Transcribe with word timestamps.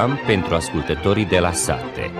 program 0.00 0.26
pentru 0.26 0.54
ascultătorii 0.54 1.24
de 1.24 1.38
la 1.38 1.52
sate. 1.52 2.10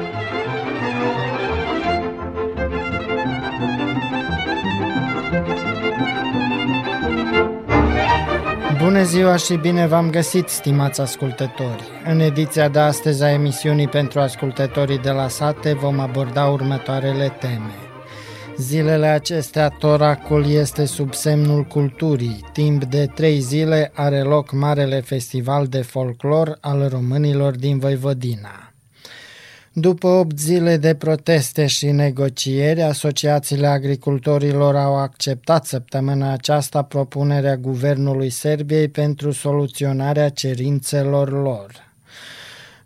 Bună 8.83 9.03
ziua 9.03 9.37
și 9.37 9.55
bine 9.55 9.87
v-am 9.87 10.11
găsit, 10.11 10.49
stimați 10.49 11.01
ascultători! 11.01 11.83
În 12.05 12.21
ediția 12.21 12.69
de 12.69 12.79
astăzi 12.79 13.23
a 13.23 13.31
emisiunii 13.31 13.89
pentru 13.89 14.21
ascultătorii 14.21 14.99
de 14.99 15.11
la 15.11 15.29
sate 15.29 15.73
vom 15.73 16.01
aborda 16.01 16.45
următoarele 16.45 17.37
teme. 17.41 17.90
Zilele 18.61 19.07
acestea, 19.07 19.69
Toracul 19.69 20.51
este 20.51 20.85
sub 20.85 21.15
semnul 21.15 21.65
culturii. 21.65 22.45
Timp 22.53 22.85
de 22.85 23.07
trei 23.15 23.41
zile 23.41 23.91
are 23.95 24.21
loc 24.21 24.53
Marele 24.53 25.01
Festival 25.01 25.67
de 25.67 25.83
Folclor 25.83 26.59
al 26.61 26.89
românilor 26.89 27.57
din 27.57 27.79
Voivodina. 27.79 28.73
După 29.73 30.07
8 30.07 30.39
zile 30.39 30.77
de 30.77 30.95
proteste 30.95 31.67
și 31.67 31.91
negocieri, 31.91 32.83
asociațiile 32.83 33.67
agricultorilor 33.67 34.77
au 34.77 34.97
acceptat 34.97 35.67
săptămâna 35.67 36.33
aceasta 36.33 36.83
propunerea 36.83 37.57
Guvernului 37.57 38.31
Serbiei 38.31 38.89
pentru 38.89 39.31
soluționarea 39.31 40.29
cerințelor 40.29 41.43
lor. 41.43 41.90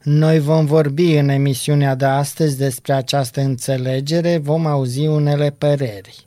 Noi 0.04 0.38
vom 0.38 0.64
vorbi 0.64 1.14
în 1.14 1.28
emisiunea 1.28 1.94
de 1.94 2.04
astăzi 2.04 2.58
despre 2.58 2.92
această 2.92 3.40
înțelegere, 3.40 4.38
vom 4.38 4.66
auzi 4.66 5.06
unele 5.06 5.54
păreri. 5.58 6.26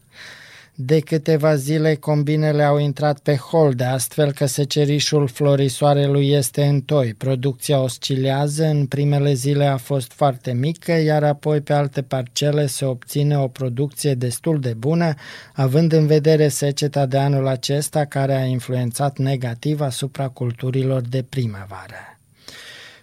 De 0.76 1.00
câteva 1.00 1.56
zile 1.56 1.96
combinele 1.96 2.64
au 2.64 2.78
intrat 2.78 3.20
pe 3.20 3.36
holde, 3.36 3.84
astfel 3.84 4.32
că 4.32 4.46
secerișul 4.46 5.28
florisoarelui 5.28 6.30
este 6.30 6.66
în 6.66 6.82
toi. 6.82 7.14
Producția 7.14 7.80
oscilează, 7.80 8.66
în 8.66 8.86
primele 8.86 9.34
zile 9.34 9.66
a 9.66 9.78
fost 9.78 10.12
foarte 10.12 10.54
mică, 10.54 10.92
iar 10.92 11.24
apoi 11.24 11.62
pe 11.62 11.74
alte 11.74 12.02
parcele 12.02 12.66
se 12.66 12.86
obține 12.86 13.38
o 13.38 13.48
producție 13.48 14.14
destul 14.14 14.60
de 14.60 14.74
bună, 14.74 15.14
având 15.54 15.92
în 15.92 16.08
vedere 16.08 16.48
seceta 16.48 17.06
de 17.06 17.18
anul 17.18 17.48
acesta 17.48 18.06
care 18.06 18.36
a 18.36 18.46
influențat 18.46 19.18
negativ 19.18 19.82
asupra 19.82 20.28
culturilor 20.28 21.02
de 21.02 21.26
primăvară. 21.30 22.17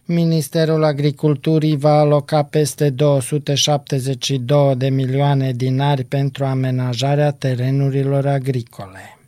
Ministerul 0.07 0.85
Agriculturii 0.85 1.77
va 1.77 1.99
aloca 1.99 2.43
peste 2.43 2.91
272 2.91 4.75
de 4.77 4.89
milioane 4.89 5.53
dinari 5.53 6.05
pentru 6.05 6.45
amenajarea 6.45 7.31
terenurilor 7.31 8.27
agricole. 8.27 9.19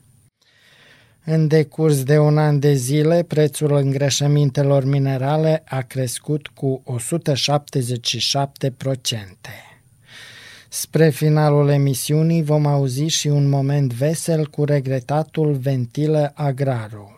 În 1.24 1.46
decurs 1.46 2.02
de 2.02 2.18
un 2.18 2.38
an 2.38 2.58
de 2.58 2.74
zile, 2.74 3.22
prețul 3.22 3.76
îngrășămintelor 3.76 4.84
minerale 4.84 5.62
a 5.66 5.80
crescut 5.80 6.46
cu 6.46 6.82
177%. 6.86 6.88
Spre 10.68 11.10
finalul 11.10 11.68
emisiunii 11.68 12.42
vom 12.42 12.66
auzi 12.66 13.04
și 13.04 13.28
un 13.28 13.48
moment 13.48 13.92
vesel 13.92 14.46
cu 14.46 14.64
regretatul 14.64 15.52
Ventilă 15.52 16.32
Agraru. 16.34 17.15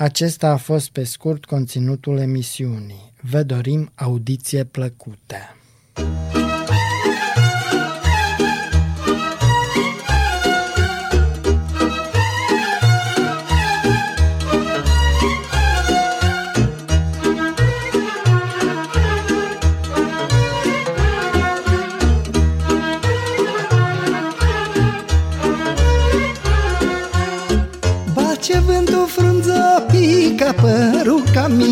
Acesta 0.00 0.48
a 0.48 0.56
fost 0.56 0.90
pe 0.90 1.04
scurt 1.04 1.44
conținutul 1.44 2.18
emisiunii. 2.18 3.12
Vă 3.20 3.42
dorim 3.42 3.90
audiție 3.94 4.64
plăcută! 4.64 5.36
părul 5.94 6.27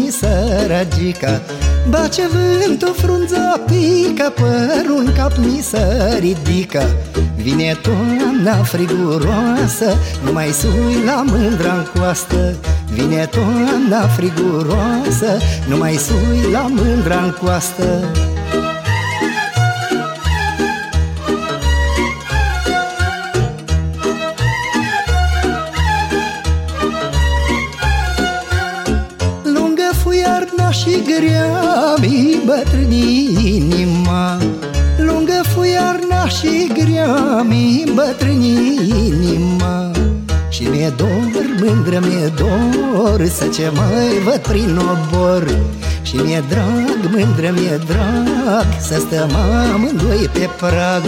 mi 0.06 0.12
săragica 0.12 1.40
Bace 1.88 2.22
vântul 2.32 2.94
frunza 2.94 3.60
pica 3.66 4.30
Părul 4.30 5.04
în 5.06 5.12
cap 5.16 5.36
mi 5.36 5.60
să 5.62 6.16
ridică. 6.18 6.82
Vine 7.36 7.76
toamna 7.82 8.62
friguroasă 8.62 9.96
Nu 10.24 10.32
mai 10.32 10.48
sui 10.48 11.04
la 11.04 11.24
mândra 11.26 11.72
în 11.72 11.86
coastă. 11.94 12.54
Vine 12.92 13.28
toamna 13.30 14.06
friguroasă 14.06 15.38
Nu 15.68 15.76
mai 15.76 15.94
sui 15.94 16.50
la 16.52 16.60
mândra 16.60 17.22
în 17.22 17.34
coastă 17.40 18.10
grea 31.04 31.94
mi 32.00 32.38
bătrâni 32.46 33.28
inima 33.56 34.38
Lungă 34.98 35.42
fuiarna 35.54 36.28
și 36.28 36.70
grea 36.74 37.42
mi 37.42 37.84
bătrâni 37.94 38.78
inima. 39.06 39.90
Și 40.48 40.62
mi-e 40.62 40.92
dor, 40.96 41.46
mândră 41.60 41.98
mi-e 41.98 42.32
dor 42.36 43.26
Să 43.26 43.44
ce 43.46 43.70
mai 43.74 44.18
văd 44.24 44.38
prin 44.38 44.78
obor. 44.78 45.58
Și 46.02 46.16
mi-e 46.16 46.44
drag, 46.48 47.10
mândră 47.12 47.50
mi-e 47.52 47.80
drag 47.86 48.66
Să 48.80 48.98
stăm 48.98 49.30
amândoi 49.74 50.30
pe 50.32 50.48
prag 50.58 51.02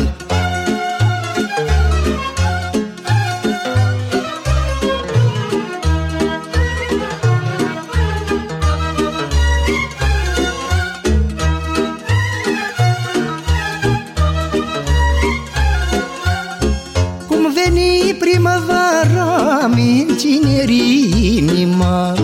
inima 20.67 22.15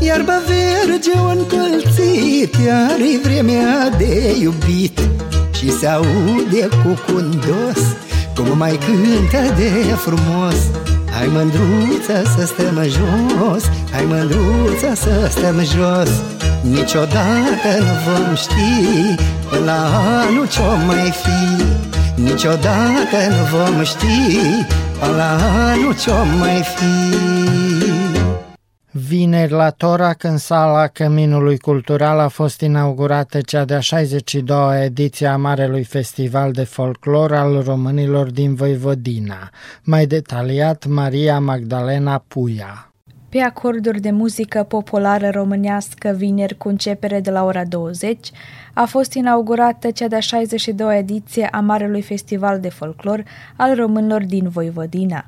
Iarba 0.00 0.32
verge 0.46 1.10
o 1.18 1.28
încălțit 1.28 2.54
Iar-i 2.66 3.20
vremea 3.22 3.90
de 3.98 4.36
iubit. 4.40 5.00
Și 5.52 5.70
se 5.78 5.86
aude 5.86 6.68
cu 6.68 6.98
cundos 7.06 7.82
Cum 8.34 8.58
mai 8.58 8.78
cântă 8.86 9.54
de 9.56 9.70
frumos. 9.96 10.56
Hai 11.10 11.28
mândruță 11.32 12.22
să 12.36 12.46
stăm 12.46 12.82
jos 12.82 13.64
Hai 13.92 14.04
mândruță 14.08 14.94
să 14.94 15.28
stăm 15.30 15.56
jos. 15.56 16.10
Niciodată 16.60 17.70
nu 17.78 17.94
vom 18.04 18.34
ști 18.34 19.14
Până 19.48 19.64
la 19.64 20.00
anul 20.26 20.48
ce-o 20.48 20.86
mai 20.86 21.12
fi. 21.22 21.64
Niciodată 22.20 23.18
nu 23.28 23.58
vom 23.58 23.82
ști 23.82 24.38
Până 24.98 25.16
la 25.16 25.38
anul 25.70 25.96
ce-o 26.02 26.24
mai 26.38 26.62
fi 26.76 27.43
Vineri 29.08 29.52
la 29.52 29.70
Torac, 29.70 30.22
în 30.22 30.36
sala 30.36 30.86
Căminului 30.86 31.58
Cultural, 31.58 32.18
a 32.18 32.28
fost 32.28 32.60
inaugurată 32.60 33.40
cea 33.40 33.64
de-a 33.64 33.78
62-a 33.78 34.84
ediție 34.84 35.26
a 35.26 35.36
Marelui 35.36 35.84
Festival 35.84 36.52
de 36.52 36.64
Folclor 36.64 37.32
al 37.32 37.62
românilor 37.62 38.30
din 38.30 38.54
Voivodina. 38.54 39.50
Mai 39.82 40.06
detaliat, 40.06 40.86
Maria 40.86 41.40
Magdalena 41.40 42.24
Puia. 42.28 42.92
Pe 43.28 43.38
acorduri 43.38 44.00
de 44.00 44.10
muzică 44.10 44.62
populară 44.62 45.30
românească, 45.30 46.14
vineri 46.16 46.56
cu 46.56 46.68
începere 46.68 47.20
de 47.20 47.30
la 47.30 47.44
ora 47.44 47.64
20, 47.64 48.30
a 48.72 48.84
fost 48.84 49.12
inaugurată 49.12 49.90
cea 49.90 50.08
de-a 50.08 50.18
62-a 50.18 50.96
ediție 50.96 51.48
a 51.52 51.60
Marelui 51.60 52.02
Festival 52.02 52.60
de 52.60 52.68
Folclor 52.68 53.24
al 53.56 53.74
românilor 53.74 54.24
din 54.24 54.48
Voivodina. 54.48 55.26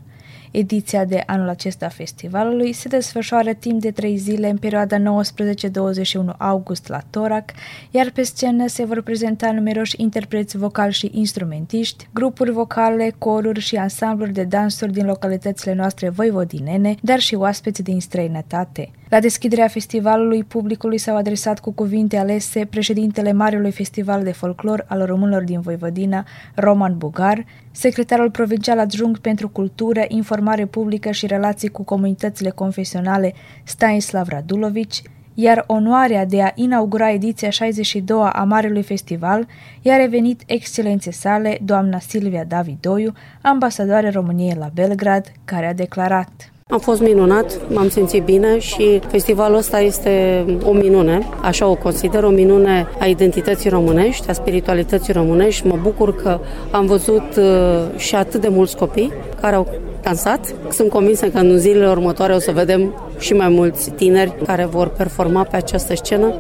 Ediția 0.57 1.05
de 1.05 1.23
anul 1.27 1.49
acesta 1.49 1.87
a 1.87 1.89
festivalului 1.89 2.73
se 2.73 2.89
desfășoară 2.89 3.53
timp 3.53 3.81
de 3.81 3.91
trei 3.91 4.17
zile 4.17 4.49
în 4.49 4.57
perioada 4.57 4.97
19-21 4.99 6.37
august 6.39 6.89
la 6.89 7.01
Torac, 7.11 7.51
iar 7.91 8.11
pe 8.11 8.23
scenă 8.23 8.67
se 8.67 8.85
vor 8.85 9.03
prezenta 9.03 9.53
numeroși 9.53 10.03
interpreți 10.03 10.57
vocali 10.57 10.93
și 10.93 11.11
instrumentiști, 11.13 12.09
grupuri 12.13 12.51
vocale, 12.51 13.15
coruri 13.19 13.61
și 13.61 13.77
ansambluri 13.77 14.33
de 14.33 14.45
dansuri 14.45 14.93
din 14.93 15.07
localitățile 15.07 15.75
noastre 15.75 16.09
voivodinene, 16.09 16.95
dar 17.01 17.19
și 17.19 17.35
oaspeți 17.35 17.83
din 17.83 18.01
străinătate. 18.01 18.91
La 19.09 19.21
deschiderea 19.21 19.69
festivalului, 19.69 20.45
publicului 20.45 20.99
s-au 20.99 21.17
adresat 21.17 21.61
cu 21.61 21.73
cuvinte 21.73 22.17
alese 22.17 22.65
președintele 22.65 23.33
Marelui 23.33 23.71
Festival 23.71 24.23
de 24.23 24.33
Folclor 24.33 24.85
al 24.89 25.05
Românilor 25.05 25.43
din 25.43 25.61
Voivodina, 25.61 26.27
Roman 26.55 26.99
Bugar, 26.99 27.45
secretarul 27.71 28.31
provincial 28.31 28.79
adjunct 28.79 29.21
pentru 29.21 29.49
cultură, 29.49 30.05
informare 30.09 30.67
publică 30.67 31.11
și 31.11 31.27
relații 31.27 31.69
cu 31.69 31.83
comunitățile 31.83 32.51
confesionale, 32.51 33.35
Stanislav 33.65 34.29
Radulovici, 34.29 35.03
iar 35.35 35.65
onoarea 35.67 36.27
de 36.27 36.43
a 36.43 36.53
inaugura 36.55 37.11
ediția 37.11 37.51
62 37.51 38.31
a 38.33 38.45
Marelui 38.45 38.83
Festival 38.83 39.47
i-a 39.83 39.97
revenit 39.97 40.43
excelențe 40.47 41.11
sale, 41.11 41.59
doamna 41.63 41.99
Silvia 41.99 42.45
Davidoiu, 42.45 43.13
ambasadoare 43.43 44.11
României 44.11 44.57
la 44.59 44.71
Belgrad, 44.75 45.33
care 45.45 45.67
a 45.67 45.75
declarat. 45.75 46.51
Am 46.71 46.79
fost 46.79 47.01
minunat, 47.01 47.61
m-am 47.69 47.89
simțit 47.89 48.25
bine 48.25 48.59
și 48.59 49.01
festivalul 49.09 49.57
ăsta 49.57 49.81
este 49.81 50.45
o 50.65 50.73
minune, 50.73 51.29
așa 51.43 51.67
o 51.67 51.75
consider, 51.75 52.23
o 52.25 52.29
minune 52.29 52.89
a 52.99 53.07
identității 53.07 53.71
românești, 53.71 54.31
a 54.31 54.33
spiritualității 54.33 55.13
românești. 55.13 55.67
Mă 55.67 55.79
bucur 55.83 56.17
că 56.17 56.39
am 56.71 56.87
văzut 56.87 57.37
uh, 57.37 57.99
și 57.99 58.15
atât 58.15 58.41
de 58.41 58.49
mulți 58.49 58.77
copii 58.77 59.13
care 59.41 59.55
au 59.55 59.67
dansat. 60.03 60.55
Sunt 60.71 60.91
convinsă 60.91 61.27
că 61.27 61.39
în 61.39 61.59
zilele 61.59 61.89
următoare 61.89 62.35
o 62.35 62.39
să 62.39 62.53
vedem 62.53 62.95
și 63.19 63.33
mai 63.33 63.49
mulți 63.49 63.91
tineri 63.91 64.35
care 64.47 64.65
vor 64.65 64.89
performa 64.89 65.43
pe 65.43 65.57
această 65.57 65.95
scenă 65.95 66.35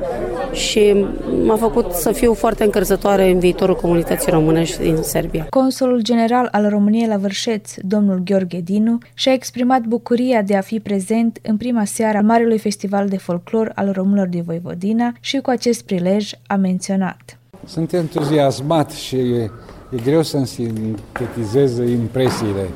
și 0.56 1.04
m-a 1.44 1.56
făcut 1.56 1.92
să 1.92 2.12
fiu 2.12 2.34
foarte 2.34 2.64
încărzătoare 2.64 3.30
în 3.30 3.38
viitorul 3.38 3.76
comunității 3.76 4.32
românești 4.32 4.82
din 4.82 4.96
Serbia. 5.02 5.46
Consulul 5.50 6.02
general 6.02 6.48
al 6.52 6.68
României 6.68 7.08
la 7.08 7.16
Vârșeț, 7.16 7.74
domnul 7.78 8.20
Gheorghe 8.24 8.60
Dinu, 8.60 8.98
și-a 9.14 9.32
exprimat 9.32 9.80
bucuria 9.80 10.42
de 10.42 10.56
a 10.56 10.60
fi 10.60 10.80
prezent 10.80 11.38
în 11.42 11.56
prima 11.56 11.84
seară 11.84 12.16
al 12.16 12.24
Marelui 12.24 12.58
Festival 12.58 13.08
de 13.08 13.16
Folclor 13.16 13.72
al 13.74 13.92
Românilor 13.92 14.26
de 14.26 14.42
Voivodina 14.44 15.12
și 15.20 15.38
cu 15.38 15.50
acest 15.50 15.84
prilej 15.84 16.30
a 16.46 16.54
menționat. 16.54 17.38
Sunt 17.64 17.92
entuziasmat 17.92 18.90
și 18.90 19.16
e, 19.16 19.50
e 19.90 19.96
greu 20.04 20.22
să-mi 20.22 20.46
sintetizez 20.46 21.78
impresiile, 21.78 22.68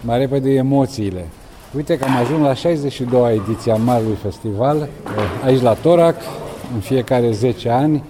mai 0.00 0.18
repede 0.18 0.50
emoțiile. 0.50 1.24
Uite 1.76 1.98
că 1.98 2.04
am 2.04 2.16
ajuns 2.16 2.62
la 2.62 2.70
62-a 2.70 3.32
ediție 3.32 3.72
a 3.72 3.76
Marului 3.76 4.18
Festival, 4.22 4.88
aici 5.44 5.60
la 5.60 5.72
Torac, 5.72 6.16
în 6.74 6.80
fiecare 6.80 7.30
10 7.30 7.68
ani. 7.68 8.02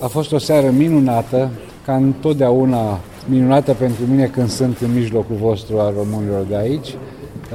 A 0.00 0.06
fost 0.06 0.32
o 0.32 0.38
seară 0.38 0.70
minunată, 0.70 1.50
ca 1.84 1.94
întotdeauna 1.94 2.98
minunată 3.28 3.72
pentru 3.72 4.02
mine 4.10 4.24
când 4.24 4.48
sunt 4.48 4.78
în 4.78 4.94
mijlocul 4.94 5.36
vostru 5.40 5.78
al 5.78 5.94
românilor 5.96 6.44
de 6.48 6.56
aici. 6.56 6.94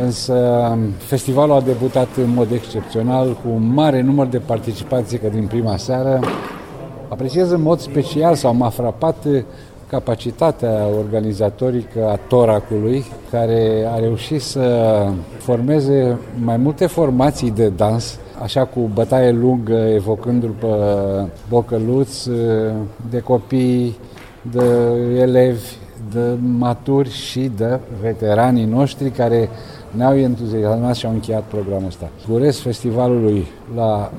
Însă 0.03 0.77
festivalul 0.97 1.55
a 1.55 1.61
debutat 1.61 2.07
în 2.17 2.33
mod 2.33 2.51
excepțional 2.51 3.33
cu 3.33 3.49
un 3.53 3.73
mare 3.73 4.01
număr 4.01 4.27
de 4.27 4.37
participanți 4.37 5.17
că 5.17 5.27
din 5.27 5.47
prima 5.47 5.77
seară. 5.77 6.19
Apreciez 7.07 7.51
în 7.51 7.61
mod 7.61 7.79
special 7.79 8.35
sau 8.35 8.55
m-a 8.55 8.69
frapat 8.69 9.25
capacitatea 9.89 10.87
organizatorică 10.97 12.09
a 12.09 12.19
Toracului, 12.27 13.05
care 13.31 13.89
a 13.93 13.99
reușit 13.99 14.41
să 14.41 15.05
formeze 15.37 16.17
mai 16.43 16.57
multe 16.57 16.85
formații 16.85 17.51
de 17.51 17.69
dans 17.69 18.19
așa 18.41 18.65
cu 18.65 18.89
bătaie 18.93 19.31
lungă, 19.31 19.73
evocându-l 19.73 20.55
pe 20.59 20.67
bocăluț, 21.49 22.25
de 23.09 23.19
copii, 23.23 23.97
de 24.51 24.65
elevi, 25.17 25.77
de 26.11 26.37
maturi 26.57 27.11
și 27.11 27.51
de 27.57 27.79
veteranii 28.01 28.65
noștri 28.65 29.09
care 29.09 29.49
ne-au 29.91 30.17
entuziasmat 30.17 30.95
și 30.95 31.05
au 31.05 31.11
încheiat 31.11 31.43
programul 31.43 31.87
ăsta. 31.87 32.09
Urez 32.31 32.59
festivalului 32.59 33.45
la 33.75 34.11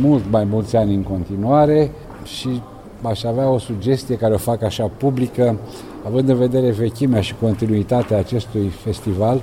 mult 0.00 0.22
mai 0.30 0.44
mulți 0.44 0.76
ani 0.76 0.94
în 0.94 1.02
continuare 1.02 1.90
și 2.24 2.62
aș 3.02 3.24
avea 3.24 3.48
o 3.48 3.58
sugestie 3.58 4.16
care 4.16 4.34
o 4.34 4.38
fac 4.38 4.62
așa 4.62 4.90
publică, 4.96 5.56
având 6.06 6.28
în 6.28 6.36
vedere 6.36 6.70
vechimea 6.70 7.20
și 7.20 7.34
continuitatea 7.40 8.18
acestui 8.18 8.68
festival, 8.68 9.42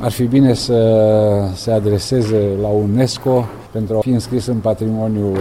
ar 0.00 0.10
fi 0.10 0.24
bine 0.24 0.54
să 0.54 1.50
se 1.54 1.70
adreseze 1.70 2.48
la 2.60 2.68
UNESCO 2.68 3.44
pentru 3.72 3.96
a 3.96 4.00
fi 4.00 4.10
înscris 4.10 4.46
în 4.46 4.56
patrimoniul 4.56 5.38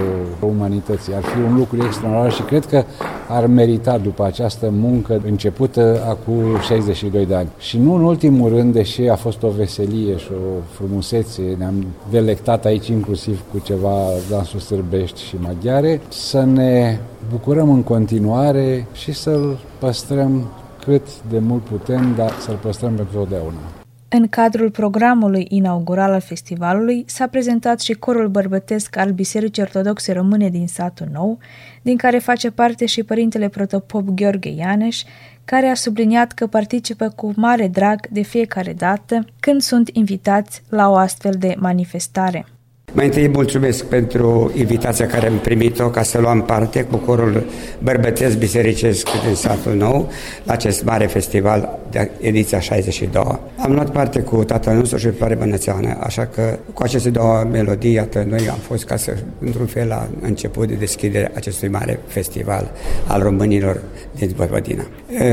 umanității. 0.47 1.13
Ar 1.13 1.21
fi 1.21 1.37
un 1.37 1.55
lucru 1.55 1.85
extraordinar 1.85 2.31
și 2.31 2.41
cred 2.41 2.65
că 2.65 2.83
ar 3.27 3.45
merita 3.45 3.97
după 3.97 4.23
această 4.23 4.69
muncă 4.71 5.21
începută 5.25 6.03
acum 6.09 6.59
62 6.61 7.25
de 7.25 7.35
ani. 7.35 7.47
Și 7.57 7.77
nu 7.77 7.93
în 7.93 8.03
ultimul 8.03 8.49
rând, 8.49 8.73
deși 8.73 9.01
a 9.01 9.15
fost 9.15 9.43
o 9.43 9.49
veselie 9.49 10.17
și 10.17 10.31
o 10.31 10.61
frumusețe, 10.71 11.41
ne-am 11.57 11.85
delectat 12.09 12.65
aici 12.65 12.87
inclusiv 12.87 13.41
cu 13.51 13.59
ceva 13.59 13.95
dansuri 14.29 14.63
sârbești 14.63 15.21
și 15.21 15.35
maghiare, 15.41 16.01
să 16.07 16.43
ne 16.43 16.97
bucurăm 17.31 17.69
în 17.69 17.83
continuare 17.83 18.87
și 18.93 19.11
să-l 19.11 19.57
păstrăm 19.79 20.47
cât 20.83 21.21
de 21.29 21.39
mult 21.39 21.61
putem, 21.61 22.13
dar 22.17 22.31
să-l 22.39 22.59
păstrăm 22.61 22.93
pentru 22.93 23.17
totdeauna. 23.17 23.76
În 24.09 24.27
cadrul 24.27 24.71
programului 24.71 25.45
inaugural 25.49 26.11
al 26.11 26.19
festivalului 26.19 27.03
s-a 27.07 27.27
prezentat 27.27 27.79
și 27.79 27.93
corul 27.93 28.27
bărbătesc 28.27 28.97
al 28.97 29.11
Bisericii 29.11 29.61
Ortodoxe 29.61 30.13
Române 30.13 30.49
din 30.49 30.67
satul 30.67 31.07
nou, 31.11 31.37
din 31.81 31.97
care 31.97 32.17
face 32.17 32.51
parte 32.51 32.85
și 32.85 33.03
părintele 33.03 33.49
protopop 33.49 34.07
Gheorghe 34.07 34.49
Ianeș, 34.49 35.03
care 35.45 35.67
a 35.67 35.73
subliniat 35.73 36.31
că 36.31 36.47
participă 36.47 37.09
cu 37.09 37.31
mare 37.35 37.67
drag 37.67 38.07
de 38.07 38.21
fiecare 38.21 38.73
dată 38.73 39.25
când 39.39 39.61
sunt 39.61 39.89
invitați 39.93 40.61
la 40.69 40.89
o 40.89 40.95
astfel 40.95 41.33
de 41.39 41.55
manifestare. 41.59 42.45
Mai 42.93 43.05
întâi 43.05 43.27
mulțumesc 43.27 43.85
pentru 43.85 44.51
invitația 44.55 45.07
care 45.07 45.27
am 45.27 45.37
primit-o 45.37 45.89
ca 45.89 46.03
să 46.03 46.19
luăm 46.19 46.41
parte 46.41 46.83
cu 46.83 46.97
corul 46.97 47.45
bărbătesc 47.79 48.37
bisericesc 48.37 49.07
din 49.25 49.35
satul 49.35 49.73
nou 49.73 50.11
la 50.43 50.53
acest 50.53 50.83
mare 50.83 51.05
festival 51.05 51.79
de 51.91 52.11
ediția 52.19 52.59
62. 52.59 53.39
Am 53.57 53.73
luat 53.73 53.91
parte 53.91 54.19
cu 54.19 54.43
tatăl 54.43 54.75
nostru 54.75 54.97
și 54.97 55.09
Floare 55.09 55.35
Bănățeană, 55.35 55.97
așa 55.99 56.25
că 56.25 56.57
cu 56.73 56.83
aceste 56.83 57.09
două 57.09 57.47
melodii, 57.51 57.93
iată, 57.93 58.25
noi 58.29 58.49
am 58.49 58.57
fost 58.57 58.85
ca 58.85 58.95
să, 58.95 59.13
într-un 59.39 59.65
fel, 59.65 59.87
la 59.87 60.07
început 60.21 60.67
de 60.67 60.73
deschidere 60.73 61.31
acestui 61.35 61.67
mare 61.67 61.99
festival 62.07 62.71
al 63.07 63.21
românilor 63.21 63.81
din 64.15 64.33
Vojvodina. 64.35 64.83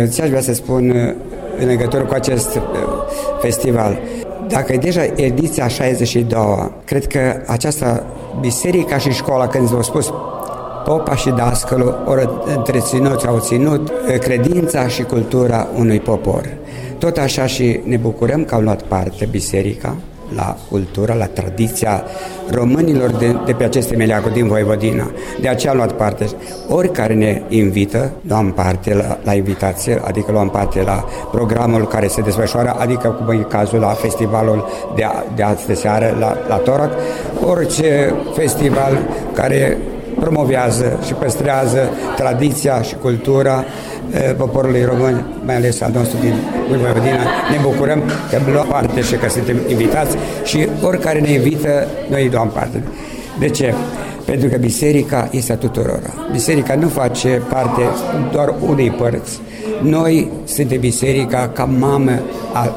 Ți-aș 0.05 0.29
vrea 0.29 0.41
să 0.41 0.55
spun 0.55 1.15
în 1.59 1.67
legătură 1.67 2.03
cu 2.03 2.15
acest 2.15 2.59
festival. 3.41 3.99
Dacă 4.49 4.73
e 4.73 4.77
deja 4.77 5.05
ediția 5.15 5.69
62 5.69 6.73
cred 6.85 7.07
că 7.07 7.43
această 7.47 8.05
biserica 8.41 8.99
și 8.99 9.11
școala, 9.11 9.47
când 9.47 9.69
v-au 9.69 9.83
spus 9.83 10.13
popa 10.85 11.17
și 11.17 11.31
dascălul 11.31 12.05
au 12.07 12.45
întreținut, 12.57 13.25
au 13.25 13.39
ținut 13.39 13.93
credința 14.21 14.89
și 14.89 15.03
cultura 15.03 15.69
unui 15.79 16.01
popor. 16.01 16.49
Tot 16.99 17.17
așa 17.17 17.47
și 17.47 17.81
ne 17.85 17.97
bucurăm 17.97 18.45
că 18.45 18.55
au 18.55 18.61
luat 18.61 18.83
parte 18.83 19.29
biserica, 19.31 19.97
la 20.35 20.57
cultura, 20.71 21.15
la 21.15 21.27
tradiția 21.27 22.05
românilor 22.51 23.11
de, 23.11 23.37
de 23.47 23.53
pe 23.53 23.65
aceste 23.65 23.97
meleaguri 23.97 24.33
din 24.33 24.47
Voivodina. 24.47 25.11
De 25.41 25.49
aceea 25.49 25.73
am 25.73 25.79
luat 25.79 25.93
parte. 25.93 26.27
Oricare 26.69 27.15
ne 27.15 27.43
invită, 27.49 28.13
luăm 28.29 28.53
parte 28.53 28.95
la, 28.95 29.19
la 29.25 29.35
invitație, 29.35 30.01
adică 30.05 30.33
luăm 30.33 30.51
parte 30.51 30.83
la 30.83 31.05
programul 31.31 31.87
care 31.87 32.07
se 32.07 32.21
desfășoară, 32.21 32.77
adică 32.79 33.09
cum 33.09 33.39
e 33.39 33.47
cazul 33.49 33.79
la 33.79 33.89
festivalul 33.89 34.69
de, 34.95 35.05
de 35.35 35.43
azi 35.43 35.67
de 35.67 35.75
seară 35.75 36.17
la, 36.19 36.37
la 36.49 36.57
Torac, 36.57 36.91
orice 37.47 38.15
festival 38.35 38.99
care 39.33 39.79
promovează 40.25 40.99
și 41.07 41.13
păstrează 41.13 41.89
tradiția 42.17 42.83
și 42.83 42.95
cultura 42.95 43.65
poporului 44.37 44.85
român, 44.85 45.25
mai 45.45 45.57
ales 45.57 45.81
al 45.81 45.91
nostru 45.95 46.17
din 46.21 46.35
Vojvodina. 46.69 47.25
Ne 47.51 47.59
bucurăm 47.63 48.03
că 48.31 48.39
luăm 48.53 48.67
parte 48.69 49.01
și 49.01 49.15
că 49.15 49.29
suntem 49.29 49.57
invitați 49.69 50.17
și 50.45 50.69
oricare 50.83 51.21
ne 51.21 51.31
invită, 51.31 51.87
noi 52.11 52.31
luăm 52.33 52.51
parte. 52.55 52.83
De 53.39 53.49
ce? 53.49 53.75
Pentru 54.25 54.49
că 54.49 54.57
biserica 54.57 55.29
este 55.31 55.53
a 55.53 55.57
tuturor. 55.57 56.01
Biserica 56.33 56.75
nu 56.75 56.89
face 56.89 57.43
parte 57.49 57.83
doar 58.33 58.55
unei 58.69 58.91
părți. 58.91 59.41
Noi 59.83 60.31
suntem 60.45 60.81
biserica 60.81 61.51
ca 61.53 61.65
mamă 61.65 62.21
a 62.53 62.75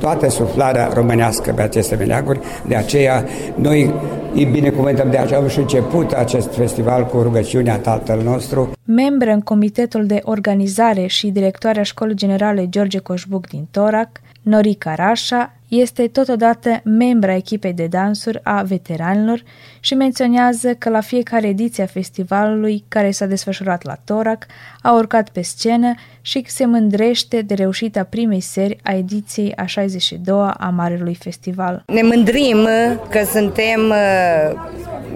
toată 0.00 0.30
suflarea 0.30 0.90
românească 0.94 1.52
pe 1.56 1.62
aceste 1.62 1.94
meleaguri, 1.94 2.40
de 2.66 2.74
aceea 2.74 3.24
noi 3.54 3.94
îi 4.36 4.44
binecuvântăm 4.44 5.10
de 5.10 5.16
aceea 5.16 5.48
și 5.48 5.58
început 5.58 6.12
acest 6.12 6.54
festival 6.54 7.06
cu 7.06 7.22
rugăciunea 7.22 7.78
Tatăl 7.78 8.22
nostru. 8.22 8.70
Membră 8.84 9.30
în 9.30 9.40
comitetul 9.40 10.06
de 10.06 10.20
organizare 10.24 11.06
și 11.06 11.30
directoarea 11.30 11.82
Școlii 11.82 12.14
Generale 12.14 12.68
George 12.68 12.98
Coșbuc 12.98 13.48
din 13.48 13.66
Torac, 13.70 14.08
Norica 14.42 14.94
Rașa 14.94 15.54
este 15.68 16.06
totodată 16.06 16.80
membra 16.84 17.34
echipei 17.34 17.72
de 17.72 17.86
dansuri 17.86 18.40
a 18.42 18.62
veteranilor 18.62 19.42
și 19.80 19.94
menționează 19.94 20.74
că 20.74 20.88
la 20.88 21.00
fiecare 21.00 21.46
ediție 21.46 21.82
a 21.82 21.86
festivalului 21.86 22.84
care 22.88 23.10
s-a 23.10 23.26
desfășurat 23.26 23.84
la 23.84 23.96
Torac 24.04 24.46
a 24.82 24.92
urcat 24.92 25.28
pe 25.28 25.42
scenă 25.42 25.94
și 26.20 26.44
se 26.46 26.66
mândrește 26.66 27.42
de 27.42 27.54
reușita 27.54 28.04
primei 28.04 28.40
seri 28.40 28.78
a 28.82 28.92
ediției 28.92 29.54
a 29.54 29.64
62-a 29.64 30.50
a 30.58 30.70
Marelui 30.70 31.14
Festival. 31.14 31.82
Ne 31.86 32.02
mândrim 32.02 32.68
că 33.10 33.24
suntem 33.32 33.80
uh, 33.88 34.74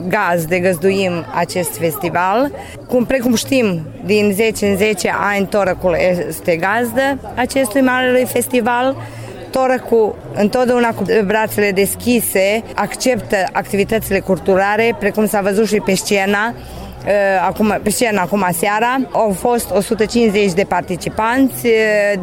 gazde, 0.08 0.58
găzduim 0.58 1.12
acest 1.34 1.76
festival. 1.76 2.52
Cum 2.88 3.04
precum 3.04 3.34
știm, 3.34 3.86
din 4.04 4.32
10 4.32 4.66
în 4.66 4.76
10 4.76 5.12
ani 5.18 5.46
Toracul 5.46 5.96
este 6.28 6.56
gazdă 6.56 7.32
acestui 7.34 7.80
Marelui 7.80 8.24
Festival 8.24 8.96
Torăcu, 9.50 10.16
întotdeauna 10.34 10.88
cu 10.88 11.04
brațele 11.24 11.72
deschise, 11.72 12.62
acceptă 12.74 13.36
activitățile 13.52 14.20
culturale, 14.20 14.96
precum 14.98 15.26
s-a 15.26 15.40
văzut 15.40 15.66
și 15.66 15.80
pe 15.84 15.94
scena, 15.94 16.54
uh, 16.54 17.12
acum, 17.46 17.80
pe 17.82 17.90
scenă 17.90 18.20
acum 18.20 18.46
seara. 18.52 18.96
Au 19.12 19.36
fost 19.38 19.70
150 19.70 20.52
de 20.52 20.64
participanți 20.64 21.66
uh, 21.66 21.72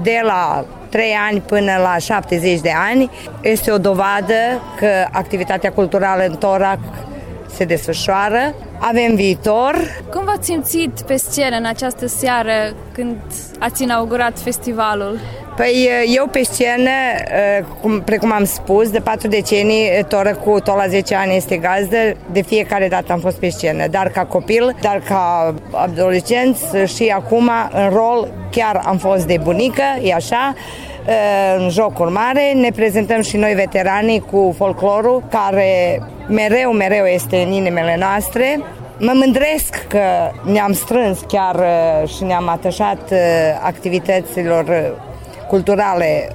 de 0.03 0.19
la 0.23 0.65
3 0.89 1.15
ani 1.29 1.39
până 1.39 1.71
la 1.81 1.97
70 1.97 2.59
de 2.59 2.71
ani. 2.89 3.09
Este 3.41 3.71
o 3.71 3.77
dovadă 3.77 4.61
că 4.79 4.87
activitatea 5.11 5.71
culturală 5.71 6.23
în 6.27 6.35
Torac 6.35 6.79
se 7.55 7.63
desfășoară. 7.63 8.53
Avem 8.79 9.15
viitor. 9.15 9.75
Cum 10.11 10.25
v-ați 10.25 10.45
simțit 10.45 11.01
pe 11.01 11.15
scenă 11.15 11.55
în 11.55 11.65
această 11.65 12.07
seară 12.07 12.51
când 12.91 13.15
ați 13.59 13.83
inaugurat 13.83 14.39
festivalul? 14.39 15.19
Păi 15.57 15.89
eu 16.15 16.27
pe 16.27 16.41
scenă, 16.43 16.89
cum, 17.81 18.01
precum 18.01 18.31
am 18.31 18.43
spus, 18.43 18.89
de 18.89 18.99
patru 18.99 19.27
decenii, 19.27 19.89
Toră 20.07 20.33
cu 20.33 20.59
tot 20.59 20.75
la 20.75 20.87
10 20.87 21.15
ani 21.15 21.35
este 21.35 21.57
gazdă, 21.57 21.97
de 22.31 22.41
fiecare 22.41 22.87
dată 22.87 23.11
am 23.11 23.19
fost 23.19 23.39
pe 23.39 23.49
scenă, 23.49 23.87
dar 23.87 24.09
ca 24.09 24.25
copil, 24.25 24.75
dar 24.81 25.01
ca 25.07 25.53
adolescent 25.71 26.57
și 26.95 27.13
acum 27.15 27.49
în 27.71 27.89
rol 27.89 28.27
chiar 28.51 28.81
am 28.85 28.97
fost 28.97 29.25
de 29.25 29.39
bunică, 29.43 29.83
e 30.01 30.13
așa, 30.13 30.53
în 31.57 31.69
jocuri 31.69 32.11
mare, 32.11 32.53
ne 32.53 32.69
prezentăm 32.75 33.21
și 33.21 33.37
noi 33.37 33.53
veteranii 33.53 34.19
cu 34.31 34.53
folclorul 34.57 35.23
care 35.29 36.01
mereu, 36.27 36.71
mereu 36.71 37.05
este 37.05 37.37
în 37.37 37.51
inimile 37.51 37.95
noastre. 37.99 38.59
Mă 38.99 39.11
mândresc 39.15 39.87
că 39.87 40.31
ne-am 40.51 40.73
strâns 40.73 41.19
chiar 41.27 41.55
uh, 41.55 42.09
și 42.09 42.23
ne-am 42.23 42.47
atașat 42.47 43.11
uh, 43.11 43.17
activităților 43.63 44.63
uh, 44.63 45.06
culturale 45.47 46.29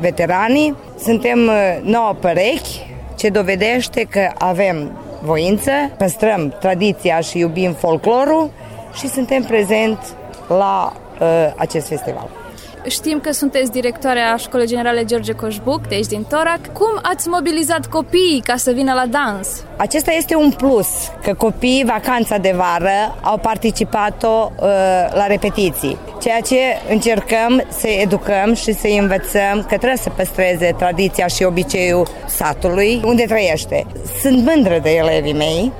veteranii. 0.00 0.76
Suntem 0.98 1.38
nouă 1.82 2.14
perechi, 2.20 2.94
ce 3.16 3.28
dovedește 3.28 4.02
că 4.10 4.30
avem 4.38 4.92
voință, 5.22 5.70
păstrăm 5.98 6.54
tradiția 6.60 7.20
și 7.20 7.38
iubim 7.38 7.72
folclorul 7.72 8.50
și 8.94 9.08
suntem 9.08 9.42
prezenți 9.42 10.12
la 10.48 10.92
acest 11.56 11.88
festival. 11.88 12.28
Știm 12.88 13.20
că 13.20 13.32
sunteți 13.32 13.70
directoarea 13.70 14.36
Școlii 14.36 14.66
Generale 14.66 15.04
George 15.04 15.32
Coșbuc, 15.32 15.86
de 15.88 15.94
aici 15.94 16.06
din 16.06 16.24
Torac. 16.28 16.72
Cum 16.72 16.98
ați 17.02 17.28
mobilizat 17.28 17.86
copiii 17.86 18.42
ca 18.44 18.56
să 18.56 18.70
vină 18.70 18.92
la 18.92 19.06
dans? 19.06 19.48
Acesta 19.76 20.12
este 20.12 20.36
un 20.36 20.50
plus, 20.50 20.88
că 21.22 21.34
copiii 21.34 21.84
vacanța 21.84 22.36
de 22.36 22.54
vară 22.56 23.18
au 23.20 23.38
participat-o 23.38 24.50
uh, 24.50 24.66
la 25.14 25.26
repetiții. 25.26 25.98
Ceea 26.22 26.40
ce 26.40 26.58
încercăm 26.90 27.64
să 27.68 27.88
educăm 27.88 28.54
și 28.54 28.72
să 28.72 28.88
învățăm 29.00 29.66
că 29.68 29.76
trebuie 29.76 29.96
să 29.96 30.10
păstreze 30.10 30.74
tradiția 30.78 31.26
și 31.26 31.42
obiceiul 31.42 32.08
satului 32.26 33.00
unde 33.04 33.24
trăiește. 33.24 33.86
Sunt 34.20 34.44
mândră 34.46 34.78
de 34.82 34.90
elevii 34.90 35.34
mei, 35.34 35.72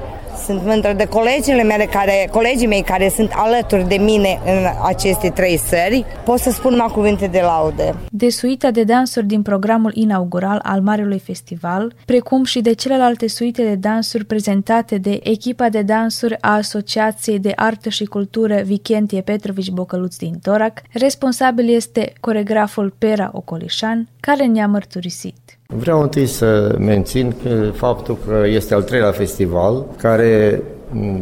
sunt 0.45 0.63
mândră 0.65 0.93
de 0.93 1.07
colegii 1.07 1.63
mele 1.63 1.85
care, 1.85 2.29
colegii 2.31 2.67
mei 2.67 2.83
care 2.83 3.09
sunt 3.09 3.31
alături 3.35 3.89
de 3.89 3.97
mine 3.97 4.41
în 4.47 4.67
aceste 4.85 5.31
trei 5.31 5.59
sări. 5.59 6.05
Pot 6.25 6.39
să 6.39 6.51
spun 6.51 6.77
mai 6.77 6.91
cuvinte 6.93 7.27
de 7.27 7.41
laude. 7.41 7.95
De 8.11 8.29
suita 8.29 8.71
de 8.71 8.85
dansuri 8.85 9.27
din 9.27 9.43
programul 9.43 9.91
inaugural 9.95 10.61
al 10.63 10.81
Marelui 10.81 11.19
Festival, 11.19 11.95
precum 12.05 12.45
și 12.45 12.61
de 12.61 12.73
celelalte 12.73 13.29
suite 13.29 13.63
de 13.63 13.75
dansuri 13.75 14.25
prezentate 14.25 14.99
de 14.99 15.21
echipa 15.23 15.69
de 15.69 15.83
dansuri 15.83 16.37
a 16.41 16.55
Asociației 16.55 17.39
de 17.39 17.53
Artă 17.57 17.89
și 17.89 18.05
Cultură 18.05 18.61
Vichentie 18.65 19.21
Petrovici 19.21 19.71
Bocăluț 19.71 20.17
din 20.17 20.39
Torac, 20.43 20.83
responsabil 20.93 21.75
este 21.75 22.13
coregraful 22.21 22.95
Pera 22.99 23.31
Ocolișan, 23.33 24.09
care 24.21 24.45
ne-a 24.45 24.67
mărturisit. 24.67 25.59
Vreau 25.77 26.01
întâi 26.01 26.27
să 26.27 26.75
mențin 26.79 27.35
că 27.43 27.71
faptul 27.73 28.19
că 28.27 28.47
este 28.47 28.75
al 28.75 28.83
treilea 28.83 29.11
festival 29.11 29.85
care 29.97 30.63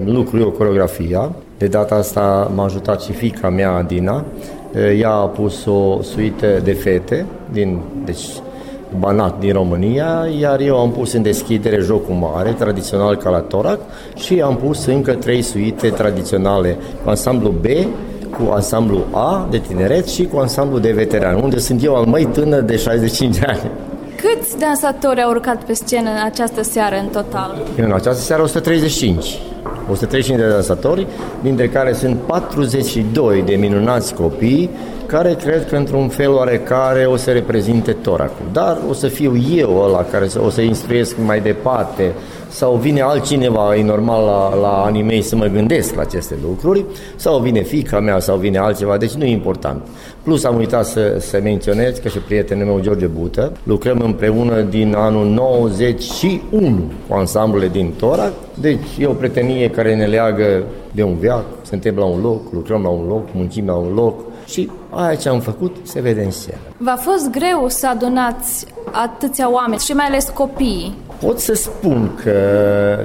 lucru 0.05 0.39
eu 0.39 0.51
coreografia. 0.51 1.33
De 1.59 1.67
data 1.67 1.95
asta 1.95 2.51
m-a 2.55 2.65
ajutat 2.65 3.03
și 3.03 3.13
fica 3.13 3.49
mea, 3.49 3.71
Adina. 3.71 4.25
Ea 4.99 5.11
a 5.11 5.27
pus 5.27 5.65
o 5.65 6.03
suite 6.03 6.61
de 6.65 6.73
fete 6.73 7.27
din, 7.53 7.79
deci, 8.05 8.27
Banat 8.99 9.39
din 9.39 9.53
România, 9.53 10.27
iar 10.41 10.61
eu 10.61 10.79
am 10.79 10.93
pus 10.93 11.13
în 11.13 11.23
deschidere 11.23 11.81
jocul 11.81 12.15
mare, 12.15 12.51
tradițional 12.51 13.17
ca 13.17 13.31
la 13.31 13.39
Torac, 13.39 13.81
și 14.15 14.41
am 14.41 14.57
pus 14.57 14.87
încă 14.87 15.13
trei 15.13 15.43
suite 15.43 15.89
tradiționale 15.89 16.77
cu 17.05 17.11
ansamblu 17.11 17.49
B, 17.49 17.65
cu 18.31 18.53
ansamblu 18.53 19.05
A 19.11 19.47
de 19.51 19.59
tineret 19.59 20.07
și 20.07 20.25
cu 20.27 20.39
ansamblu 20.39 20.79
de 20.79 20.93
veteran, 20.93 21.41
unde 21.43 21.59
sunt 21.59 21.85
eu 21.85 21.97
al 21.97 22.05
mai 22.05 22.29
tânăr 22.33 22.63
de 22.63 22.77
65 22.77 23.39
de 23.39 23.47
ani. 23.47 23.71
Câți 24.23 24.59
dansatori 24.59 25.23
au 25.23 25.31
urcat 25.31 25.65
pe 25.65 25.73
scenă 25.73 26.11
în 26.11 26.25
această 26.25 26.63
seară 26.63 26.97
în 26.97 27.07
total? 27.07 27.63
În 27.77 27.93
această 27.93 28.23
seară 28.23 28.43
135. 28.43 29.39
135 29.91 30.39
de 30.39 30.49
dansatori, 30.49 31.07
dintre 31.43 31.69
care 31.69 31.93
sunt 31.93 32.17
42 32.17 33.43
de 33.43 33.55
minunați 33.55 34.15
copii 34.15 34.71
care 35.07 35.35
cred 35.35 35.69
că 35.69 35.77
într-un 35.77 36.09
fel 36.09 36.33
oarecare 36.33 37.05
o 37.05 37.17
să 37.17 37.33
reprezinte 37.33 37.93
Toracul. 37.93 38.47
Dar 38.53 38.79
o 38.89 38.93
să 38.93 39.09
fiu 39.09 39.37
eu 39.55 39.83
ăla 39.83 40.05
care 40.05 40.29
o 40.37 40.51
să 40.51 40.61
instruiesc 40.61 41.17
mai 41.25 41.41
departe 41.41 42.13
sau 42.53 42.75
vine 42.75 43.01
altcineva, 43.01 43.77
e 43.77 43.83
normal 43.83 44.25
la, 44.25 44.55
la 44.55 44.83
animei 44.85 45.23
să 45.23 45.37
mă 45.37 45.47
gândesc 45.47 45.95
la 45.95 46.01
aceste 46.01 46.35
lucruri, 46.43 46.85
sau 47.17 47.39
vine 47.39 47.63
fica 47.63 48.01
mea, 48.01 48.19
sau 48.19 48.37
vine 48.37 48.59
altceva, 48.59 48.97
deci 48.97 49.11
nu 49.11 49.25
e 49.25 49.31
important. 49.31 49.87
Plus 50.23 50.45
am 50.45 50.57
uitat 50.57 50.87
să, 50.87 51.17
să 51.21 51.41
menționez 51.43 51.99
că 51.99 52.09
și 52.09 52.19
prietenul 52.19 52.67
meu 52.67 52.81
George 52.81 53.07
Bută, 53.07 53.53
lucrăm 53.63 54.01
împreună 54.05 54.61
din 54.61 54.95
anul 54.97 55.27
91 55.27 56.93
cu 57.09 57.15
ansamblele 57.15 57.69
din 57.69 57.93
Torac, 57.99 58.33
deci 58.61 58.87
e 58.99 59.07
o 59.07 59.13
prietenie 59.13 59.71
care 59.71 59.97
ne 59.97 60.07
leagă 60.07 60.63
de 60.91 61.03
un 61.03 61.17
viac, 61.19 61.45
suntem 61.63 61.97
la 61.97 62.05
un 62.05 62.21
loc, 62.21 62.53
lucrăm 62.53 62.83
la 62.83 62.89
un 62.89 63.07
loc, 63.07 63.29
muncim 63.35 63.67
la 63.67 63.75
un 63.75 63.95
loc, 63.95 64.21
și 64.47 64.71
aia 64.91 65.15
ce 65.15 65.29
am 65.29 65.41
făcut 65.41 65.77
se 65.83 66.01
vede 66.01 66.23
în 66.23 66.31
seară. 66.31 66.61
V-a 66.77 66.97
fost 66.97 67.31
greu 67.31 67.69
să 67.69 67.89
adunați 67.89 68.67
atâția 68.91 69.53
oameni 69.53 69.81
și 69.81 69.93
mai 69.93 70.07
ales 70.07 70.29
copii? 70.35 70.95
Pot 71.23 71.39
să 71.39 71.55
spun 71.55 72.21
că 72.23 72.37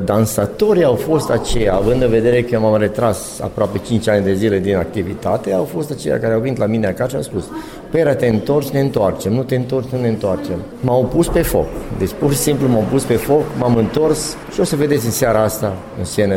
dansatorii 0.03 0.83
au 0.83 0.95
fost 0.95 1.29
aceia, 1.29 1.73
având 1.73 2.01
în 2.01 2.09
vedere 2.09 2.41
că 2.41 2.59
m-am 2.59 2.77
retras 2.77 3.39
aproape 3.39 3.77
5 3.77 4.07
ani 4.07 4.23
de 4.23 4.33
zile 4.33 4.59
din 4.59 4.75
activitate, 4.75 5.53
au 5.53 5.63
fost 5.63 5.91
aceia 5.91 6.19
care 6.19 6.33
au 6.33 6.39
venit 6.39 6.57
la 6.57 6.65
mine 6.65 6.87
acasă 6.87 7.09
și 7.09 7.15
au 7.15 7.21
spus 7.21 7.43
Pera, 7.91 8.15
te 8.15 8.27
întorci, 8.27 8.69
ne 8.69 8.79
întoarcem, 8.79 9.33
nu 9.33 9.43
te 9.43 9.55
întorci, 9.55 9.89
nu 9.89 10.01
ne 10.01 10.07
întoarcem. 10.07 10.61
M-au 10.79 11.03
pus 11.03 11.27
pe 11.27 11.41
foc. 11.41 11.65
Deci 11.97 12.11
pur 12.19 12.31
și 12.31 12.37
simplu 12.37 12.67
m-au 12.67 12.85
pus 12.91 13.03
pe 13.03 13.15
foc, 13.15 13.43
m-am 13.57 13.75
întors 13.75 14.35
și 14.53 14.59
o 14.59 14.63
să 14.63 14.75
vedeți 14.75 15.05
în 15.05 15.11
seara 15.11 15.43
asta, 15.43 15.73
în 15.97 16.05
scenă, 16.05 16.35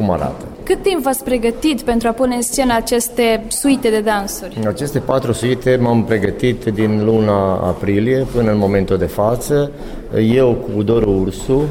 cum 0.00 0.10
arată. 0.10 0.44
Cât 0.62 0.82
timp 0.82 1.02
v-ați 1.02 1.24
pregătit 1.24 1.80
pentru 1.82 2.08
a 2.08 2.10
pune 2.10 2.34
în 2.34 2.42
scenă 2.42 2.74
aceste 2.74 3.44
suite 3.48 3.90
de 3.90 4.00
dansuri? 4.00 4.58
În 4.60 4.68
aceste 4.68 4.98
patru 4.98 5.32
suite 5.32 5.78
m-am 5.80 6.04
pregătit 6.04 6.64
din 6.64 7.04
luna 7.04 7.52
aprilie 7.52 8.26
până 8.34 8.50
în 8.50 8.58
momentul 8.58 8.96
de 8.96 9.06
față. 9.06 9.70
Eu 10.32 10.66
cu 10.74 10.82
Doru 10.82 11.10
Ursu, 11.10 11.62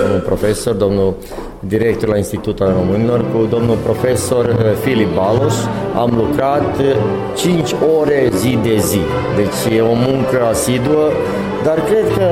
domnul 0.00 0.20
profesor, 0.20 0.74
domnul 0.74 1.14
director 1.60 2.08
la 2.08 2.16
Institutul 2.16 2.66
al 2.66 2.72
Românilor, 2.72 3.24
cu 3.32 3.46
domnul 3.50 3.76
profesor 3.76 4.48
eh, 4.48 4.76
Filip 4.82 5.14
Balos, 5.14 5.54
am 5.94 6.10
lucrat 6.16 6.76
5 7.36 7.74
ore 8.00 8.30
zi 8.36 8.58
de 8.62 8.76
zi. 8.76 9.00
Deci 9.36 9.76
e 9.76 9.80
o 9.80 9.94
muncă 9.94 10.46
asiduă, 10.50 11.08
dar 11.64 11.84
cred 11.84 12.16
că 12.16 12.28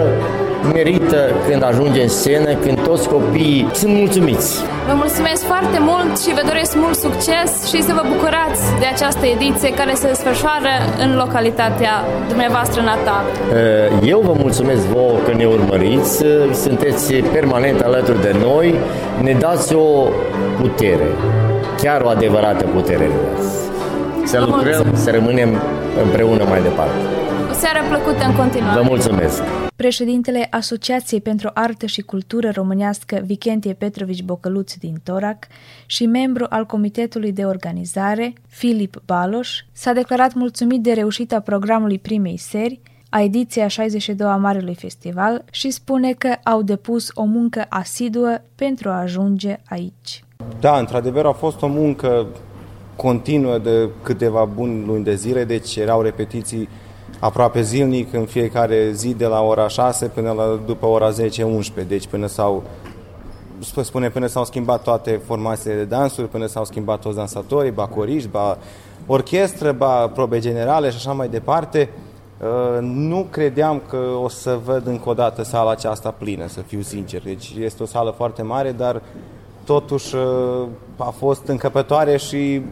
merită 0.73 1.20
când 1.49 1.62
ajunge 1.62 2.02
în 2.02 2.08
scenă, 2.08 2.54
când 2.54 2.80
toți 2.80 3.08
copiii 3.08 3.68
sunt 3.73 3.92
mulțumiți. 3.92 4.50
Vă 4.88 4.94
mulțumesc 4.94 5.42
foarte 5.52 5.78
mult 5.80 6.12
și 6.23 6.30
vă 6.38 6.42
doresc 6.46 6.76
mult 6.76 6.96
succes 7.06 7.50
și 7.70 7.82
să 7.82 7.92
vă 7.99 8.04
bucurați 8.12 8.62
de 8.82 8.87
această 8.94 9.26
ediție 9.26 9.70
care 9.80 9.94
se 9.94 10.06
desfășoară 10.06 10.73
în 11.04 11.16
localitatea 11.16 11.92
dumneavoastră 12.28 12.80
natală. 12.92 13.28
Eh, 13.32 14.08
eu 14.12 14.20
vă 14.28 14.35
mulțumesc 14.44 14.82
vouă 14.94 15.16
că 15.26 15.32
ne 15.32 15.44
urmăriți, 15.44 16.25
sunteți 16.64 17.14
permanent 17.14 17.80
alături 17.80 18.20
de 18.23 18.35
noi, 18.40 18.75
ne 19.23 19.32
dați 19.32 19.75
o 19.75 19.88
putere, 20.61 21.08
chiar 21.82 22.00
o 22.00 22.08
adevărată 22.08 22.64
putere 22.75 23.11
Să 24.25 24.44
lucrăm, 24.46 24.87
să 24.94 25.11
rămânem 25.11 25.50
împreună 26.04 26.44
mai 26.49 26.62
departe. 26.62 27.00
O 27.56 27.58
seară 27.58 27.86
plăcută 27.88 28.25
în 28.25 28.36
continuare. 28.36 28.80
Vă 28.80 28.86
mulțumesc! 28.88 29.42
Președintele 29.76 30.46
Asociației 30.50 31.20
pentru 31.20 31.50
Artă 31.54 31.86
și 31.86 32.00
Cultură 32.00 32.50
Românească 32.50 33.22
Vichentie 33.25 33.72
Petrovici 33.72 34.22
Bocăluț 34.22 34.75
din 34.75 35.00
Torac 35.04 35.46
și 35.86 36.06
membru 36.06 36.46
al 36.48 36.66
Comitetului 36.66 37.32
de 37.32 37.44
Organizare, 37.44 38.32
Filip 38.48 39.02
Baloș, 39.04 39.50
s-a 39.72 39.92
declarat 39.92 40.34
mulțumit 40.34 40.82
de 40.82 40.92
reușita 40.92 41.40
programului 41.40 41.98
primei 41.98 42.36
seri, 42.36 42.80
a 43.08 43.20
ediției 43.20 43.68
62 43.68 44.28
a 44.28 44.36
Marelui 44.36 44.75
Festival 44.75 45.44
și 45.50 45.70
spune 45.70 46.12
că 46.12 46.34
au 46.44 46.62
depus 46.62 47.10
o 47.14 47.25
muncă 47.25 47.66
asiduă 47.68 48.42
pentru 48.54 48.88
a 48.88 49.00
ajunge 49.00 49.56
aici. 49.68 50.25
Da, 50.60 50.78
într-adevăr 50.78 51.26
a 51.26 51.32
fost 51.32 51.62
o 51.62 51.66
muncă 51.68 52.26
continuă 52.96 53.58
de 53.58 53.88
câteva 54.02 54.44
buni 54.44 54.86
luni 54.86 55.04
de 55.04 55.14
zile, 55.14 55.44
deci 55.44 55.76
erau 55.76 56.02
repetiții 56.02 56.68
aproape 57.18 57.61
zilnic, 57.61 58.12
în 58.12 58.25
fiecare 58.25 58.90
zi 58.92 59.14
de 59.14 59.26
la 59.26 59.40
ora 59.40 59.68
6 59.68 60.06
până 60.06 60.30
la 60.32 60.61
după 60.66 60.87
ora 60.87 61.12
10-11, 61.12 61.87
deci 61.87 62.06
până 62.06 62.26
s-au 62.26 62.62
spune 63.82 64.11
până 64.11 64.26
s-au 64.26 64.44
schimbat 64.44 64.82
toate 64.82 65.20
formațiile 65.25 65.75
de 65.75 65.85
dansuri, 65.85 66.28
până 66.28 66.46
s-au 66.46 66.64
schimbat 66.64 67.00
toți 67.00 67.16
dansatorii, 67.16 67.70
ba 67.70 67.87
coriști, 67.87 68.28
ba 68.28 68.58
orchestră, 69.06 69.73
ba 69.73 70.08
probe 70.08 70.38
generale 70.38 70.90
și 70.90 70.96
așa 70.96 71.12
mai 71.12 71.28
departe. 71.28 71.88
Uh, 72.40 72.78
nu 72.80 73.26
credeam 73.30 73.82
că 73.88 73.96
o 74.23 74.28
să 74.28 74.58
văd 74.64 74.87
încă 74.87 75.08
o 75.08 75.14
dată 75.14 75.42
sala 75.42 75.70
aceasta 75.70 76.11
plină, 76.11 76.46
să 76.46 76.61
fiu 76.61 76.80
sincer. 76.80 77.23
Deci 77.23 77.54
este 77.58 77.82
o 77.82 77.87
sală 77.87 78.11
foarte 78.11 78.42
mare, 78.42 78.73
dar 78.73 79.02
totuși 79.64 80.14
uh, 80.14 80.66
a 80.96 81.11
fost 81.11 81.46
încăpătoare 81.46 82.16
și 82.16 82.62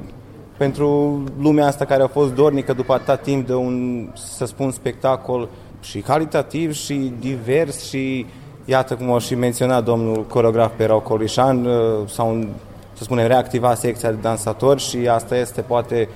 pentru 0.57 1.23
lumea 1.41 1.67
asta 1.67 1.85
care 1.85 2.03
a 2.03 2.07
fost 2.07 2.35
dornică 2.35 2.73
după 2.73 2.93
atâta 2.93 3.17
timp 3.17 3.47
de 3.47 3.55
un, 3.55 4.09
să 4.15 4.45
spun, 4.45 4.71
spectacol 4.71 5.49
și 5.81 5.99
calitativ 5.99 6.73
și 6.73 7.13
divers 7.21 7.89
și 7.89 8.27
iată 8.65 8.95
cum 8.95 9.13
a 9.13 9.19
și 9.19 9.35
menționat 9.35 9.85
domnul 9.85 10.25
coreograf 10.25 10.73
Perau 10.77 11.01
Colișan, 11.01 11.65
uh, 11.65 12.09
sau 12.09 12.47
să 12.93 13.05
spunem, 13.05 13.27
reactiva 13.27 13.75
secția 13.75 14.11
de 14.11 14.19
dansatori 14.21 14.81
și 14.81 15.09
asta 15.09 15.37
este 15.37 15.61
poate 15.61 16.09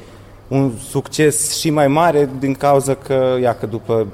un 0.49 0.73
succes 0.88 1.59
și 1.59 1.71
mai 1.71 1.88
mare 1.88 2.30
din 2.38 2.54
cauza 2.54 2.95
că, 2.95 3.37
ia 3.40 3.54
că 3.54 3.66
după 3.66 4.07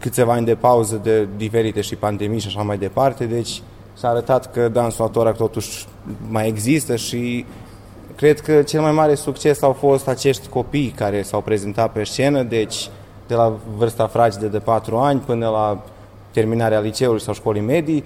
câțiva 0.00 0.32
ani 0.32 0.46
de 0.46 0.54
pauză 0.54 1.00
de 1.02 1.28
diferite 1.36 1.80
și 1.80 1.96
pandemii 1.96 2.40
și 2.40 2.46
așa 2.46 2.62
mai 2.62 2.78
departe, 2.78 3.24
deci 3.24 3.62
s-a 3.92 4.08
arătat 4.08 4.52
că 4.52 4.68
dansul 4.68 5.04
atorac 5.04 5.36
totuși 5.36 5.86
mai 6.30 6.48
există 6.48 6.96
și 6.96 7.44
cred 8.18 8.40
că 8.40 8.62
cel 8.62 8.80
mai 8.80 8.92
mare 8.92 9.14
succes 9.14 9.62
au 9.62 9.72
fost 9.72 10.08
acești 10.08 10.48
copii 10.48 10.92
care 10.96 11.22
s-au 11.22 11.40
prezentat 11.40 11.92
pe 11.92 12.04
scenă, 12.04 12.42
deci 12.42 12.88
de 13.26 13.34
la 13.34 13.52
vârsta 13.76 14.06
fragedă 14.06 14.46
de 14.46 14.58
4 14.58 14.96
ani 14.96 15.20
până 15.20 15.48
la 15.48 15.82
terminarea 16.30 16.80
liceului 16.80 17.20
sau 17.20 17.34
școlii 17.34 17.60
medii 17.60 18.04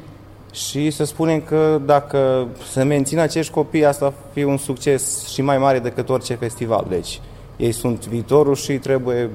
și 0.53 0.91
să 0.91 1.05
spunem 1.05 1.41
că 1.41 1.81
dacă 1.85 2.47
se 2.71 2.83
mențin 2.83 3.19
acești 3.19 3.53
copii, 3.53 3.85
asta 3.85 4.07
va 4.07 4.15
fi 4.33 4.43
un 4.43 4.57
succes 4.57 5.27
și 5.29 5.43
mai 5.43 5.59
mare 5.59 5.79
decât 5.79 6.09
orice 6.09 6.35
festival. 6.35 6.87
Deci 6.89 7.21
ei 7.57 7.73
sunt 7.73 8.07
viitorul 8.07 8.55
și 8.55 8.73
trebuie 8.73 9.31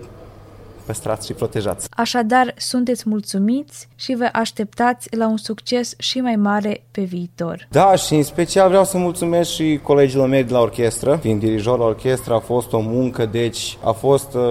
păstrați 0.88 1.26
și 1.28 1.34
protejați. 1.34 1.88
Așadar, 1.96 2.54
sunteți 2.58 3.04
mulțumiți 3.06 3.88
și 3.96 4.16
vă 4.16 4.30
așteptați 4.34 5.16
la 5.16 5.28
un 5.28 5.38
succes 5.38 5.94
și 5.98 6.20
mai 6.20 6.36
mare 6.36 6.84
pe 6.92 7.02
viitor. 7.02 7.68
Da, 7.70 7.96
și 7.96 8.14
în 8.14 8.24
special 8.24 8.68
vreau 8.68 8.84
să 8.84 8.98
mulțumesc 8.98 9.52
și 9.52 9.80
colegilor 9.84 10.28
mei 10.28 10.44
de 10.44 10.54
la 10.54 10.60
orchestră. 10.60 11.20
Fiind 11.22 11.40
dirijor 11.40 11.80
la 11.80 11.86
orchestră 11.86 12.34
a 12.34 12.40
fost 12.40 12.74
o 12.74 12.80
muncă, 12.80 13.26
deci 13.26 13.78
a 13.84 13.92
fost 13.92 14.34
uh, 14.34 14.42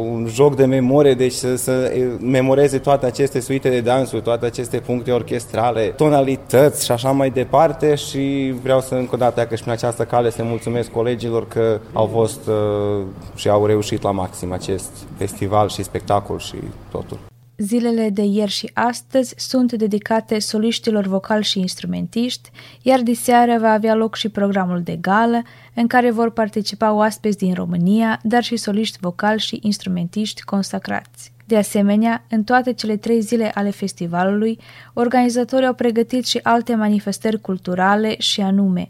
un 0.00 0.26
joc 0.30 0.56
de 0.56 0.64
memorie, 0.64 1.14
deci 1.14 1.32
să, 1.32 1.56
să 1.56 1.92
memoreze 2.20 2.78
toate 2.78 3.06
aceste 3.06 3.40
suite 3.40 3.68
de 3.68 3.80
dansuri, 3.80 4.22
toate 4.22 4.46
aceste 4.46 4.78
puncte 4.78 5.10
orchestrale, 5.10 5.82
tonalități 5.86 6.84
și 6.84 6.92
așa 6.92 7.10
mai 7.10 7.30
departe 7.30 7.94
și 7.94 8.54
vreau 8.62 8.80
să 8.80 8.94
încă 8.94 9.14
o 9.14 9.18
dată, 9.18 9.46
că 9.46 9.54
și 9.54 9.62
în 9.66 9.72
această 9.72 10.04
cale 10.04 10.30
să 10.30 10.42
mulțumesc 10.42 10.90
colegilor 10.90 11.48
că 11.48 11.80
au 11.92 12.10
fost 12.12 12.46
uh, 12.46 13.04
și 13.34 13.48
au 13.48 13.66
reușit 13.66 14.02
la 14.02 14.10
maxim 14.10 14.52
acest 14.52 14.90
festival 15.16 15.68
și 15.68 15.77
spectacol 15.82 16.38
și 16.38 16.56
totul. 16.90 17.18
Zilele 17.56 18.10
de 18.10 18.22
ieri 18.22 18.50
și 18.50 18.70
astăzi 18.74 19.34
sunt 19.36 19.72
dedicate 19.72 20.38
soliștilor 20.38 21.06
vocali 21.06 21.44
și 21.44 21.60
instrumentiști, 21.60 22.50
iar 22.82 23.00
diseară 23.00 23.58
va 23.58 23.70
avea 23.70 23.94
loc 23.94 24.16
și 24.16 24.28
programul 24.28 24.82
de 24.82 24.96
gală, 24.96 25.42
în 25.74 25.86
care 25.86 26.10
vor 26.10 26.30
participa 26.30 26.92
oaspeți 26.92 27.38
din 27.38 27.54
România, 27.54 28.20
dar 28.22 28.42
și 28.42 28.56
soliști 28.56 28.98
vocali 29.00 29.40
și 29.40 29.58
instrumentiști 29.62 30.42
consacrați. 30.42 31.32
De 31.44 31.56
asemenea, 31.56 32.24
în 32.30 32.44
toate 32.44 32.72
cele 32.72 32.96
trei 32.96 33.20
zile 33.20 33.50
ale 33.54 33.70
festivalului, 33.70 34.58
organizatorii 34.92 35.66
au 35.66 35.74
pregătit 35.74 36.26
și 36.26 36.40
alte 36.42 36.74
manifestări 36.74 37.40
culturale 37.40 38.14
și 38.18 38.40
anume 38.40 38.86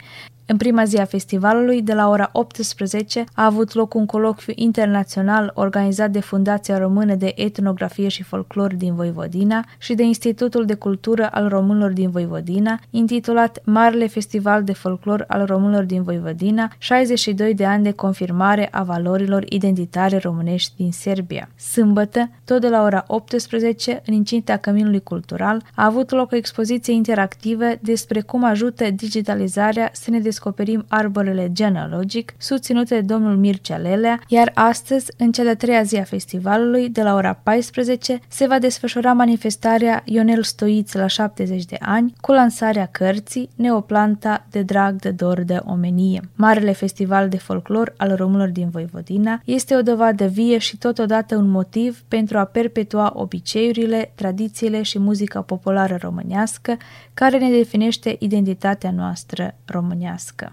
în 0.51 0.57
prima 0.57 0.85
zi 0.85 0.97
a 0.97 1.05
festivalului, 1.05 1.83
de 1.83 1.95
la 1.95 2.09
ora 2.09 2.31
18, 2.33 3.25
a 3.35 3.45
avut 3.45 3.75
loc 3.75 3.95
un 3.95 4.07
colocviu 4.07 4.53
internațional 4.57 5.51
organizat 5.55 6.11
de 6.11 6.21
Fundația 6.21 6.79
Română 6.79 7.15
de 7.15 7.33
Etnografie 7.37 8.09
și 8.09 8.23
Folclor 8.23 8.75
din 8.75 8.95
Voivodina 8.95 9.65
și 9.79 9.95
de 9.95 10.03
Institutul 10.03 10.65
de 10.65 10.75
Cultură 10.75 11.29
al 11.31 11.49
Românilor 11.49 11.91
din 11.91 12.11
Voivodina, 12.11 12.81
intitulat 12.91 13.59
Marele 13.65 14.07
Festival 14.07 14.65
de 14.65 14.73
Folclor 14.73 15.25
al 15.29 15.45
Românilor 15.47 15.85
din 15.85 16.03
Voivodina, 16.03 16.73
62 16.79 17.55
de 17.55 17.65
ani 17.65 17.83
de 17.83 17.93
confirmare 17.93 18.69
a 18.71 18.83
valorilor 18.83 19.45
identitare 19.49 20.17
românești 20.17 20.73
din 20.77 20.93
Serbia. 20.93 21.49
Sâmbătă, 21.57 22.31
tot 22.45 22.61
de 22.61 22.69
la 22.69 22.83
ora 22.83 23.05
18, 23.07 24.03
în 24.07 24.15
incinta 24.15 24.57
Căminului 24.57 25.03
Cultural, 25.03 25.63
a 25.75 25.85
avut 25.85 26.11
loc 26.11 26.33
o 26.33 26.37
expoziție 26.37 26.93
interactivă 26.93 27.65
despre 27.81 28.21
cum 28.21 28.45
ajută 28.45 28.91
digitalizarea 28.91 29.91
să 29.93 30.11
ne 30.11 30.19
descoperim 30.39 30.85
arborele 30.89 31.49
genealogic, 31.53 32.35
susținute 32.37 32.95
de 32.95 33.01
domnul 33.01 33.37
Mircea 33.37 33.77
Lelea, 33.77 34.21
iar 34.29 34.51
astăzi, 34.55 35.13
în 35.17 35.33
cea 35.33 35.43
de-a 35.43 35.57
treia 35.57 35.83
zi 35.83 35.97
a 35.97 36.03
festivalului, 36.03 36.89
de 36.89 37.03
la 37.03 37.15
ora 37.15 37.33
14, 37.43 38.21
se 38.29 38.47
va 38.47 38.59
desfășura 38.59 39.13
manifestarea 39.13 40.03
Ionel 40.05 40.43
Stoiț 40.43 40.93
la 40.93 41.07
70 41.07 41.65
de 41.65 41.77
ani, 41.81 42.13
cu 42.21 42.33
lansarea 42.33 42.87
cărții 42.87 43.49
Neoplanta 43.57 44.47
de 44.51 44.63
drag 44.63 45.01
de 45.01 45.11
dor 45.11 45.41
de 45.41 45.61
omenie. 45.65 46.21
Marele 46.35 46.73
festival 46.73 47.29
de 47.29 47.39
folclor 47.39 47.95
al 47.97 48.17
românilor 48.17 48.49
din 48.49 48.69
Voivodina 48.71 49.41
este 49.45 49.77
o 49.77 49.83
dovadă 49.83 50.27
vie 50.27 50.59
și 50.59 50.77
totodată 50.77 51.37
un 51.37 51.51
motiv 51.51 52.03
pentru 52.09 52.39
a 52.39 52.45
perpetua 52.45 53.13
obiceiurile, 53.15 54.13
tradițiile 54.15 54.83
și 54.83 54.99
muzica 54.99 55.41
populară 55.41 55.99
românească, 56.01 56.77
care 57.15 57.39
ne 57.39 57.51
definește 57.51 58.17
identitatea 58.19 58.91
noastră 58.91 59.55
românească 59.65 60.28
românească. 60.29 60.53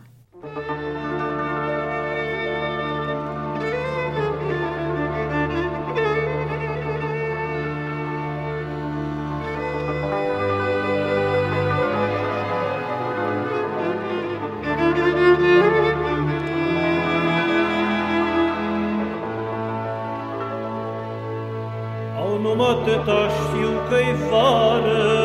Au 22.18 22.38
numai 22.42 22.84
știu 23.30 23.70
că-i 23.90 24.16
fară 24.30 25.25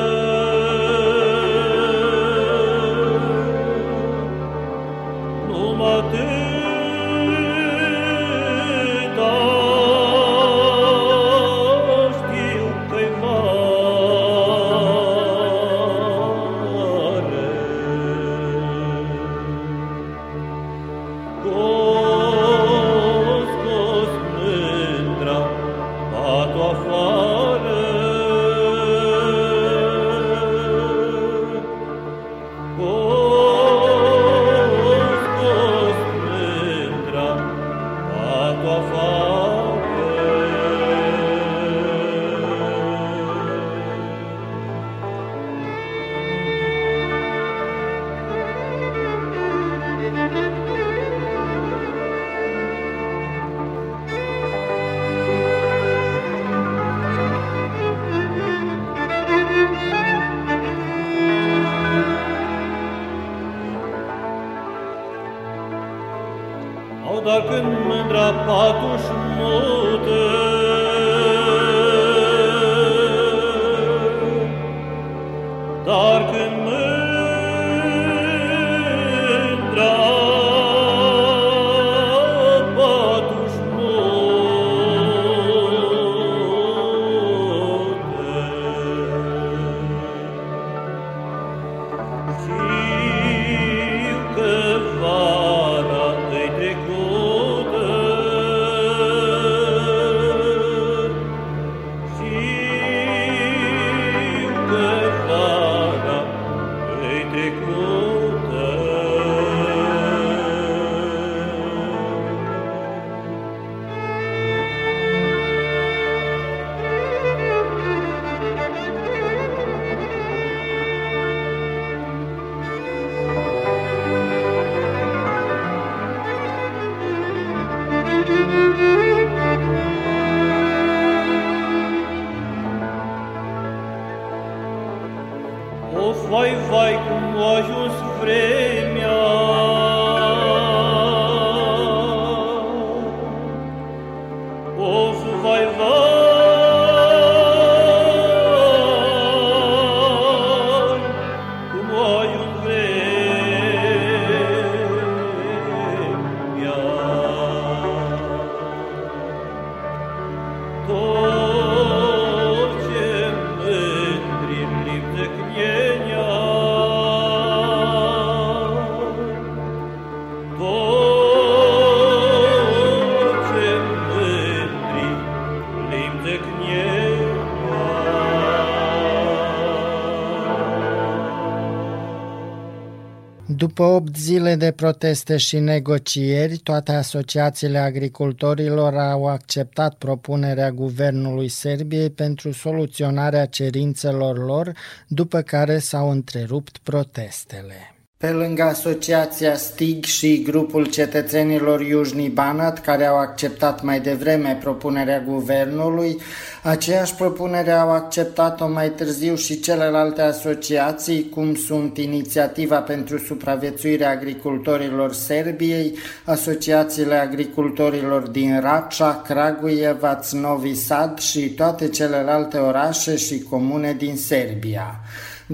După 183.81 183.93
8 183.93 184.17
zile 184.17 184.55
de 184.55 184.71
proteste 184.71 185.37
și 185.37 185.59
negocieri, 185.59 186.57
toate 186.57 186.93
asociațiile 186.93 187.79
agricultorilor 187.79 188.95
au 188.97 189.27
acceptat 189.27 189.95
propunerea 189.95 190.71
guvernului 190.71 191.49
Serbiei 191.49 192.11
pentru 192.11 192.53
soluționarea 192.53 193.47
cerințelor 193.47 194.39
lor, 194.45 194.73
după 195.09 195.41
care 195.41 195.79
s-au 195.79 196.11
întrerupt 196.11 196.79
protestele. 196.79 198.00
Pe 198.21 198.31
lângă 198.31 198.63
asociația 198.63 199.57
STIG 199.57 200.05
și 200.05 200.43
grupul 200.43 200.87
cetățenilor 200.87 201.81
Iujni 201.81 202.29
Banat, 202.29 202.81
care 202.81 203.07
au 203.07 203.19
acceptat 203.19 203.83
mai 203.83 204.01
devreme 204.01 204.59
propunerea 204.61 205.21
guvernului, 205.21 206.17
aceeași 206.63 207.15
propunere 207.15 207.71
au 207.71 207.91
acceptat-o 207.91 208.69
mai 208.69 208.91
târziu 208.91 209.35
și 209.35 209.61
celelalte 209.61 210.23
asociații, 210.23 211.29
cum 211.29 211.55
sunt 211.55 211.99
Inițiativa 211.99 212.81
pentru 212.81 213.19
supraviețuirea 213.19 214.11
agricultorilor 214.11 215.13
Serbiei, 215.13 215.95
asociațiile 216.25 217.15
agricultorilor 217.15 218.29
din 218.29 218.61
Racea, 218.61 219.23
Kragujevac, 219.27 220.27
Novi 220.31 220.75
Sad 220.75 221.19
și 221.19 221.51
toate 221.51 221.89
celelalte 221.89 222.59
orașe 222.59 223.17
și 223.17 223.43
comune 223.51 223.95
din 223.99 224.17
Serbia. 224.17 225.01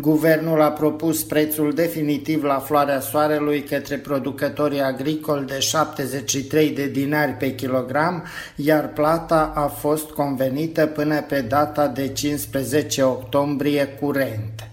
Guvernul 0.01 0.61
a 0.61 0.71
propus 0.71 1.23
prețul 1.25 1.73
definitiv 1.73 2.43
la 2.43 2.59
floarea 2.59 3.01
soarelui 3.01 3.63
către 3.63 3.97
producătorii 3.97 4.81
agricoli 4.81 5.47
de 5.47 5.59
73 5.59 6.71
de 6.71 6.87
dinari 6.87 7.33
pe 7.33 7.55
kilogram, 7.55 8.25
iar 8.57 8.89
plata 8.89 9.53
a 9.55 9.67
fost 9.67 10.11
convenită 10.11 10.87
până 10.87 11.23
pe 11.23 11.41
data 11.41 11.87
de 11.87 12.09
15 12.09 13.03
octombrie 13.03 13.87
curent. 13.87 14.71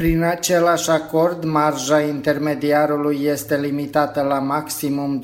Prin 0.00 0.22
același 0.22 0.90
acord, 0.90 1.44
marja 1.44 2.00
intermediarului 2.00 3.18
este 3.22 3.56
limitată 3.56 4.22
la 4.22 4.38
maximum 4.38 5.22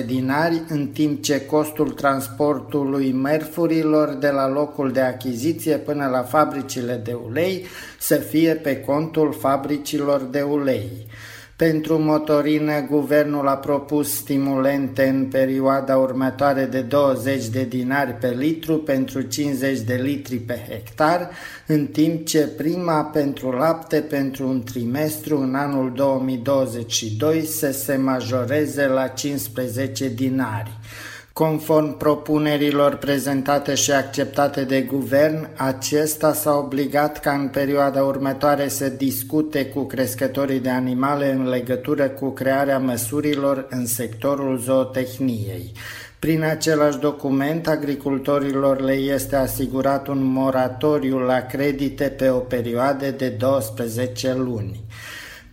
2,6 0.00 0.06
dinari, 0.06 0.62
în 0.68 0.86
timp 0.86 1.22
ce 1.22 1.46
costul 1.46 1.90
transportului 1.90 3.12
mărfurilor 3.12 4.14
de 4.14 4.28
la 4.28 4.48
locul 4.48 4.92
de 4.92 5.00
achiziție 5.00 5.76
până 5.76 6.06
la 6.06 6.22
fabricile 6.22 7.00
de 7.04 7.16
ulei 7.26 7.66
să 7.98 8.14
fie 8.14 8.54
pe 8.54 8.80
contul 8.80 9.32
fabricilor 9.40 10.20
de 10.20 10.40
ulei. 10.40 11.06
Pentru 11.64 11.98
motorină, 11.98 12.86
guvernul 12.90 13.48
a 13.48 13.56
propus 13.56 14.14
stimulente 14.14 15.08
în 15.08 15.24
perioada 15.24 15.96
următoare 15.96 16.64
de 16.64 16.80
20 16.80 17.46
de 17.46 17.64
dinari 17.64 18.12
pe 18.12 18.28
litru 18.28 18.78
pentru 18.78 19.20
50 19.20 19.80
de 19.80 19.94
litri 19.94 20.36
pe 20.36 20.66
hectar, 20.68 21.30
în 21.66 21.86
timp 21.86 22.26
ce 22.26 22.38
prima 22.38 23.04
pentru 23.04 23.50
lapte 23.50 24.00
pentru 24.00 24.48
un 24.48 24.62
trimestru 24.62 25.40
în 25.40 25.54
anul 25.54 25.92
2022 25.94 27.44
să 27.44 27.72
se 27.72 27.96
majoreze 27.96 28.86
la 28.86 29.06
15 29.06 30.08
dinari. 30.08 30.70
Conform 31.34 31.96
propunerilor 31.96 32.96
prezentate 32.96 33.74
și 33.74 33.92
acceptate 33.92 34.64
de 34.64 34.82
guvern, 34.82 35.48
acesta 35.56 36.32
s-a 36.32 36.56
obligat 36.56 37.20
ca 37.20 37.32
în 37.32 37.48
perioada 37.48 38.02
următoare 38.02 38.68
să 38.68 38.88
discute 38.88 39.66
cu 39.66 39.84
crescătorii 39.84 40.60
de 40.60 40.68
animale 40.68 41.32
în 41.32 41.48
legătură 41.48 42.08
cu 42.08 42.30
crearea 42.30 42.78
măsurilor 42.78 43.66
în 43.70 43.86
sectorul 43.86 44.58
zootehniei. 44.58 45.72
Prin 46.18 46.42
același 46.42 46.98
document, 46.98 47.68
agricultorilor 47.68 48.80
le 48.80 48.92
este 48.92 49.36
asigurat 49.36 50.06
un 50.06 50.22
moratoriu 50.22 51.18
la 51.18 51.40
credite 51.40 52.04
pe 52.04 52.28
o 52.28 52.38
perioadă 52.38 53.10
de 53.10 53.28
12 53.28 54.34
luni. 54.34 54.84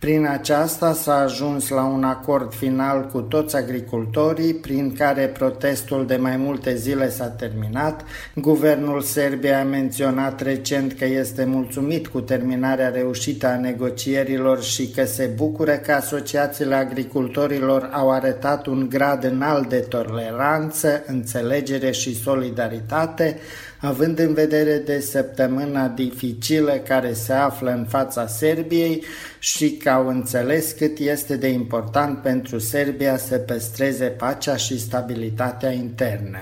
Prin 0.02 0.26
aceasta 0.26 0.92
s-a 0.92 1.14
ajuns 1.14 1.68
la 1.68 1.84
un 1.84 2.04
acord 2.04 2.54
final 2.54 3.08
cu 3.12 3.20
toți 3.20 3.56
agricultorii, 3.56 4.54
prin 4.54 4.94
care 4.94 5.26
protestul 5.26 6.06
de 6.06 6.16
mai 6.16 6.36
multe 6.36 6.74
zile 6.74 7.10
s-a 7.10 7.26
terminat. 7.26 8.04
Guvernul 8.34 9.00
Serbiei 9.00 9.54
a 9.54 9.64
menționat 9.64 10.40
recent 10.40 10.92
că 10.92 11.04
este 11.04 11.44
mulțumit 11.44 12.06
cu 12.06 12.20
terminarea 12.20 12.88
reușită 12.88 13.46
a 13.46 13.56
negocierilor 13.56 14.62
și 14.62 14.88
că 14.90 15.04
se 15.04 15.30
bucură 15.36 15.72
că 15.72 15.92
asociațiile 15.92 16.74
agricultorilor 16.74 17.90
au 17.92 18.10
arătat 18.10 18.66
un 18.66 18.88
grad 18.88 19.24
înalt 19.24 19.68
de 19.68 19.86
toleranță, 19.88 21.02
înțelegere 21.06 21.90
și 21.90 22.22
solidaritate, 22.22 23.38
având 23.82 24.18
în 24.18 24.34
vedere 24.34 24.76
de 24.76 25.00
săptămâna 25.00 25.88
dificilă 25.88 26.72
care 26.72 27.12
se 27.12 27.32
află 27.32 27.70
în 27.70 27.84
fața 27.84 28.26
Serbiei 28.26 29.04
și 29.38 29.70
că 29.70 29.90
au 29.90 30.08
înțeles 30.08 30.72
cât 30.72 30.98
este 30.98 31.36
de 31.36 31.48
important 31.48 32.18
pentru 32.18 32.58
Serbia 32.58 33.16
să 33.16 33.38
păstreze 33.38 34.04
pacea 34.04 34.56
și 34.56 34.80
stabilitatea 34.80 35.70
internă. 35.70 36.38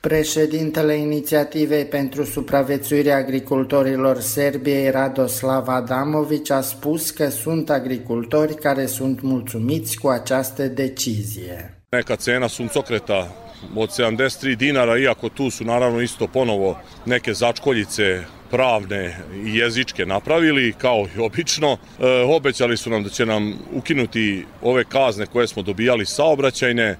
Președintele 0.00 0.94
Inițiativei 0.94 1.84
pentru 1.84 2.24
supraviețuirea 2.24 3.16
agricultorilor 3.16 4.20
Serbiei, 4.20 4.90
Radoslav 4.90 5.68
Adamovic, 5.68 6.50
a 6.50 6.60
spus 6.60 7.10
că 7.10 7.28
sunt 7.28 7.70
agricultori 7.70 8.54
care 8.54 8.86
sunt 8.86 9.20
mulțumiți 9.20 9.98
cu 9.98 10.08
această 10.08 10.62
decizie. 10.66 11.82
Neka 11.88 12.14
cena 12.14 12.46
suncokreta 12.46 13.41
od 13.76 13.90
73 13.90 14.56
dinara, 14.56 14.98
iako 14.98 15.28
tu 15.28 15.50
su 15.50 15.64
naravno 15.64 16.00
isto 16.00 16.26
ponovo 16.26 16.78
neke 17.06 17.34
začkoljice 17.34 18.22
pravne 18.50 19.16
i 19.44 19.56
jezičke 19.56 20.06
napravili, 20.06 20.74
kao 20.78 21.06
i 21.16 21.20
obično. 21.20 21.72
E, 21.72 22.06
obećali 22.36 22.76
su 22.76 22.90
nam 22.90 23.02
da 23.02 23.08
će 23.08 23.26
nam 23.26 23.58
ukinuti 23.72 24.44
ove 24.62 24.84
kazne 24.84 25.26
koje 25.26 25.48
smo 25.48 25.62
dobijali 25.62 26.06
saobraćajne. 26.06 26.84
E, 26.84 26.96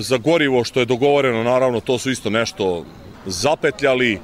za 0.00 0.16
gorivo 0.16 0.64
što 0.64 0.80
je 0.80 0.86
dogovoreno, 0.86 1.42
naravno, 1.42 1.80
to 1.80 1.98
su 1.98 2.10
isto 2.10 2.30
nešto 2.30 2.84
zapetljali 3.26 4.18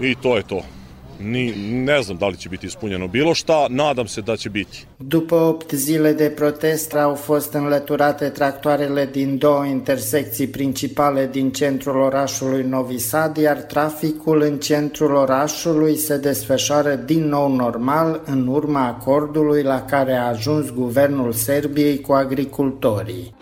i 0.00 0.14
to 0.22 0.36
je 0.36 0.42
to. 0.42 0.77
Ni, 1.20 1.54
ne 1.84 2.02
znam 2.02 2.16
da 2.16 2.28
li 2.28 2.36
će 2.36 2.48
biti 2.48 2.66
ispunjeno 2.66 3.08
bilo 3.08 3.34
šta, 3.34 3.66
nadam 3.70 4.06
se 4.06 4.20
da 4.20 4.36
će 4.36 4.48
biti. 4.48 4.86
După 4.96 5.34
8 5.34 5.72
zile 5.72 6.12
de 6.12 6.30
protest 6.30 6.94
au 6.94 7.14
fost 7.14 7.52
înlăturate 7.52 8.28
tractoarele 8.28 9.08
din 9.12 9.38
două 9.38 9.64
intersecții 9.64 10.46
principale 10.46 11.28
din 11.32 11.50
centrul 11.50 12.00
orașului 12.00 12.62
Novi 12.62 12.98
Sad, 12.98 13.36
iar 13.36 13.56
traficul 13.56 14.40
în 14.42 14.58
centrul 14.58 15.14
orașului 15.14 15.96
se 15.96 16.16
desfășoară 16.16 16.94
din 16.94 17.28
nou 17.28 17.54
normal 17.54 18.22
în 18.24 18.46
urma 18.46 18.86
acordului 18.86 19.62
la 19.62 19.82
care 19.82 20.12
a 20.12 20.28
ajuns 20.28 20.70
guvernul 20.70 21.32
Serbiei 21.32 22.00
cu 22.00 22.12
agricultorii. 22.12 23.34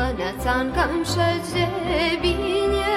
Băneațan 0.00 0.66
cam 0.76 1.02
și 1.12 1.64
bine 2.20 2.92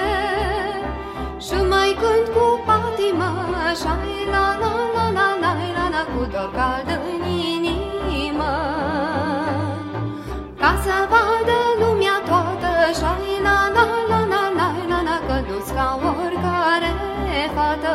Și 1.45 1.57
mai 1.71 1.91
cânt 2.01 2.27
cu 2.35 2.45
patimă 2.65 3.29
Așa-i 3.69 4.17
la 4.33 4.45
la 4.61 4.73
la 4.95 5.05
la 5.17 5.27
la 5.43 5.51
la 5.75 5.85
la 5.93 6.01
Cu 6.11 6.21
dor 6.31 6.51
cald 6.57 6.89
în 7.11 7.23
inimă 7.55 8.53
Ca 10.59 10.71
să 10.83 10.95
vadă 11.11 11.59
lumea 11.79 12.17
toată 12.29 12.71
Și-ai 12.97 13.33
la 13.45 13.59
la 13.75 13.85
la 14.09 14.19
la 14.31 14.43
la 14.57 14.67
la 14.89 14.99
la 15.07 15.17
Că 15.27 15.35
nu-ți 15.47 15.73
ca 15.73 15.99
oricare 16.23 16.91
fată 17.55 17.93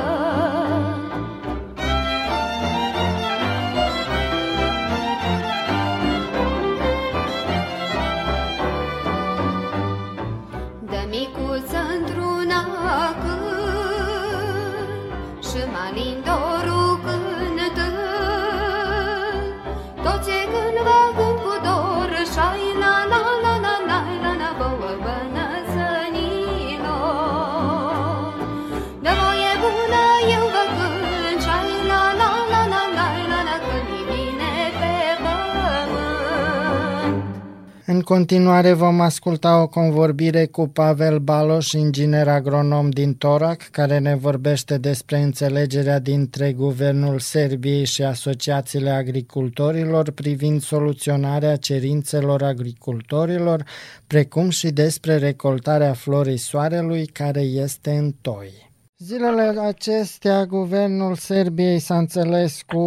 continuare 38.08 38.72
vom 38.72 39.00
asculta 39.00 39.62
o 39.62 39.66
convorbire 39.66 40.46
cu 40.46 40.68
Pavel 40.68 41.18
Baloș, 41.18 41.72
inginer 41.72 42.28
agronom 42.28 42.90
din 42.90 43.14
Torac, 43.14 43.62
care 43.62 43.98
ne 43.98 44.14
vorbește 44.14 44.78
despre 44.78 45.18
înțelegerea 45.18 45.98
dintre 45.98 46.52
Guvernul 46.52 47.18
Serbiei 47.18 47.84
și 47.84 48.02
asociațiile 48.02 48.90
agricultorilor 48.90 50.10
privind 50.10 50.62
soluționarea 50.62 51.56
cerințelor 51.56 52.42
agricultorilor, 52.42 53.64
precum 54.06 54.48
și 54.48 54.70
despre 54.70 55.16
recoltarea 55.16 55.92
florii 55.92 56.36
soarelui 56.36 57.06
care 57.06 57.40
este 57.40 57.90
în 57.90 58.14
toi. 58.20 58.67
Zilele 59.00 59.60
acestea, 59.60 60.44
guvernul 60.46 61.14
Serbiei 61.14 61.78
s-a 61.78 61.98
înțeles 61.98 62.62
cu 62.66 62.78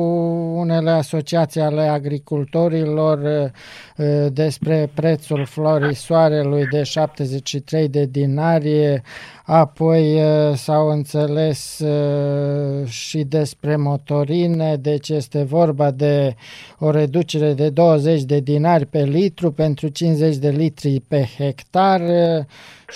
unele 0.56 0.90
asociații 0.90 1.62
ale 1.62 1.82
agricultorilor 1.82 3.26
eh, 3.96 4.32
despre 4.32 4.92
prețul 4.94 5.46
florii 5.46 5.96
soarelui 5.96 6.68
de 6.68 6.84
73 6.84 7.88
de 7.88 8.06
dinari, 8.06 9.02
apoi 9.54 10.04
eh, 10.18 10.54
s-au 10.54 10.88
înțeles 10.90 11.80
eh, 11.80 12.88
și 12.88 13.24
despre 13.24 13.76
motorine, 13.76 14.76
deci 14.76 15.10
este 15.10 15.44
vorba 15.44 15.92
de 15.92 16.36
o 16.80 16.92
reducere 16.92 17.54
de 17.54 17.70
20 17.70 18.24
de 18.24 18.40
dinari 18.40 18.86
pe 18.86 19.04
litru 19.04 19.52
pentru 19.52 19.88
50 19.88 20.38
de 20.38 20.50
litri 20.50 21.04
pe 21.10 21.22
hectar 21.38 22.00
eh, 22.02 22.46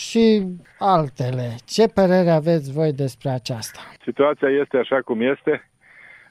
și 0.06 0.44
altele. 0.80 1.48
Ce 1.66 1.84
părere 1.88 2.30
aveți 2.30 2.74
voi 2.74 2.92
despre 2.94 3.30
aceasta? 3.30 3.80
Situația 4.04 4.50
este 4.50 4.78
așa 4.78 5.00
cum 5.02 5.22
este. 5.22 5.70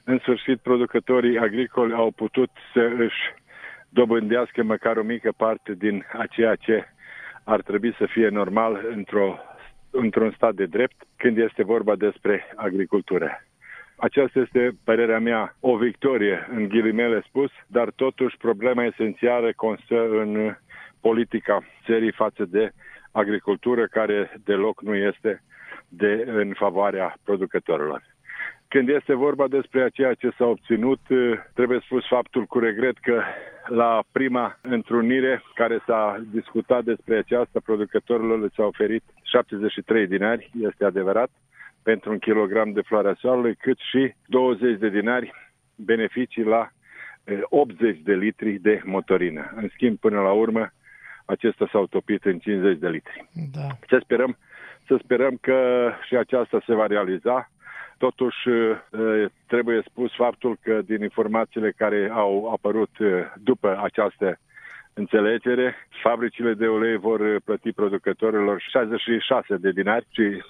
În 0.03 0.17
sfârșit, 0.17 0.57
producătorii 0.59 1.37
agricoli 1.37 1.93
au 1.93 2.11
putut 2.11 2.49
să 2.73 2.83
își 2.97 3.21
dobândească 3.89 4.63
măcar 4.63 4.97
o 4.97 5.03
mică 5.03 5.31
parte 5.37 5.73
din 5.73 6.05
a 6.13 6.25
ceea 6.29 6.55
ce 6.55 6.85
ar 7.43 7.61
trebui 7.61 7.95
să 7.97 8.05
fie 8.05 8.27
normal 8.27 8.85
într-o, 8.95 9.37
într-un 9.95 10.31
stat 10.35 10.53
de 10.53 10.65
drept 10.65 10.95
când 11.17 11.37
este 11.37 11.63
vorba 11.63 11.95
despre 11.95 12.53
agricultură. 12.55 13.43
Aceasta 13.95 14.39
este, 14.39 14.71
părerea 14.83 15.19
mea, 15.19 15.55
o 15.59 15.77
victorie, 15.77 16.47
în 16.51 16.67
ghilimele 16.67 17.23
spus, 17.27 17.51
dar 17.67 17.89
totuși 17.95 18.37
problema 18.37 18.83
esențială 18.83 19.51
constă 19.55 20.07
în 20.09 20.55
politica 21.01 21.63
țării 21.85 22.11
față 22.11 22.45
de 22.45 22.71
agricultură, 23.11 23.87
care 23.87 24.31
deloc 24.43 24.81
nu 24.81 24.95
este 24.95 25.43
de 25.87 26.23
în 26.27 26.53
favoarea 26.53 27.17
producătorilor. 27.23 28.03
Când 28.67 28.89
este 28.89 29.13
vorba 29.13 29.47
despre 29.47 29.89
ceea 29.93 30.13
ce 30.13 30.29
s-a 30.37 30.45
obținut, 30.45 30.99
trebuie 31.53 31.79
spus 31.83 32.07
faptul 32.07 32.45
cu 32.45 32.59
regret 32.59 32.97
că 32.97 33.21
la 33.67 34.03
prima 34.11 34.59
întrunire 34.61 35.43
care 35.53 35.79
s-a 35.85 36.23
discutat 36.31 36.83
despre 36.83 37.17
aceasta, 37.17 37.59
producătorilor 37.63 38.39
le 38.39 38.47
s-a 38.55 38.63
oferit 38.63 39.03
73 39.35 40.07
dinari, 40.07 40.49
este 40.61 40.85
adevărat, 40.85 41.29
pentru 41.83 42.11
un 42.11 42.19
kilogram 42.19 42.71
de 42.71 42.81
floarea 42.81 43.15
soarelui, 43.19 43.55
cât 43.55 43.77
și 43.77 44.13
20 44.25 44.79
de 44.79 44.89
dinari 44.89 45.33
beneficii 45.75 46.43
la 46.43 46.69
80 47.43 47.99
de 48.03 48.13
litri 48.13 48.51
de 48.51 48.81
motorină. 48.83 49.53
În 49.55 49.67
schimb, 49.73 49.97
până 49.99 50.21
la 50.21 50.31
urmă, 50.31 50.71
acesta 51.25 51.67
s-a 51.71 51.79
utopit 51.79 52.25
în 52.25 52.39
50 52.39 52.77
de 52.77 52.89
litri. 52.89 53.29
Da. 53.51 53.67
Ce 53.87 53.97
sperăm? 54.03 54.37
Să 54.87 54.99
sperăm 55.03 55.37
că 55.41 55.89
și 56.07 56.15
aceasta 56.15 56.61
se 56.65 56.73
va 56.73 56.85
realiza. 56.85 57.49
Totuși, 57.97 58.49
trebuie 59.47 59.81
spus 59.89 60.15
faptul 60.15 60.57
că 60.61 60.81
din 60.85 61.01
informațiile 61.01 61.71
care 61.71 62.09
au 62.13 62.51
apărut 62.51 62.89
după 63.35 63.79
această 63.83 64.39
înțelegere, 64.95 65.75
fabricile 66.03 66.53
de 66.53 66.67
ulei 66.67 66.97
vor 66.97 67.39
plăti 67.45 67.71
producătorilor 67.71 68.61
66 68.61 69.55
de 69.57 69.71
dinari 69.71 70.05
și 70.11 70.43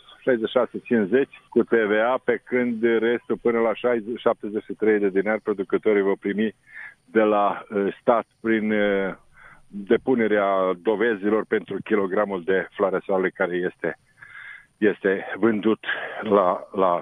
66-50 1.24 1.26
cu 1.50 1.64
TVA, 1.64 2.22
pe 2.24 2.42
când 2.44 2.84
restul 2.84 3.38
până 3.42 3.60
la 3.60 3.74
60, 3.74 4.20
73 4.20 5.00
de 5.00 5.10
dinari 5.10 5.42
producătorii 5.42 6.02
vor 6.02 6.18
primi 6.20 6.56
de 7.06 7.22
la 7.22 7.66
stat 8.02 8.26
prin 8.42 8.74
depunerea 9.68 10.74
dovezilor 10.82 11.46
pentru 11.46 11.78
kilogramul 11.84 12.44
de 12.44 12.68
floare 12.72 13.00
soarele 13.06 13.30
care 13.30 13.56
este, 13.56 13.98
este 14.78 15.26
vândut 15.36 15.86
la, 16.22 16.68
la 16.72 16.94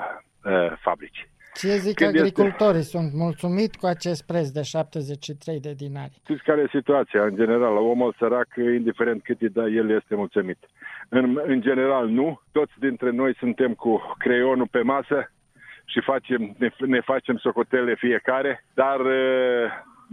uh, 0.44 0.74
fabrici. 0.82 1.28
Ce 1.54 1.78
zic 1.78 1.96
Când 1.96 2.18
agricultorii? 2.18 2.80
Este... 2.80 2.98
Sunt 2.98 3.14
mulțumit 3.14 3.76
cu 3.76 3.86
acest 3.86 4.26
preț 4.26 4.48
de 4.50 4.62
73 4.62 5.60
de 5.60 5.74
dinari. 5.74 6.14
Știți 6.24 6.44
care 6.44 6.62
e 6.62 6.78
situația? 6.78 7.24
În 7.24 7.36
general, 7.36 7.74
la 7.74 7.80
omul 7.80 8.16
sărac, 8.18 8.48
indiferent 8.56 9.24
cât 9.24 9.42
îi 9.42 9.50
dă, 9.50 9.70
el 9.70 9.90
este 9.90 10.16
mulțumit. 10.16 10.58
În, 11.10 11.42
în 11.46 11.62
general, 11.62 12.08
nu. 12.08 12.42
Toți 12.52 12.74
dintre 12.80 13.10
noi 13.10 13.36
suntem 13.36 13.74
cu 13.74 14.16
creionul 14.18 14.68
pe 14.72 14.82
masă 14.82 15.32
și 15.86 16.02
facem, 16.02 16.56
ne, 16.58 16.70
ne 16.78 17.02
facem 17.02 17.38
socotele 17.38 17.96
fiecare, 17.96 18.66
dar 18.74 19.00
uh, 19.00 19.14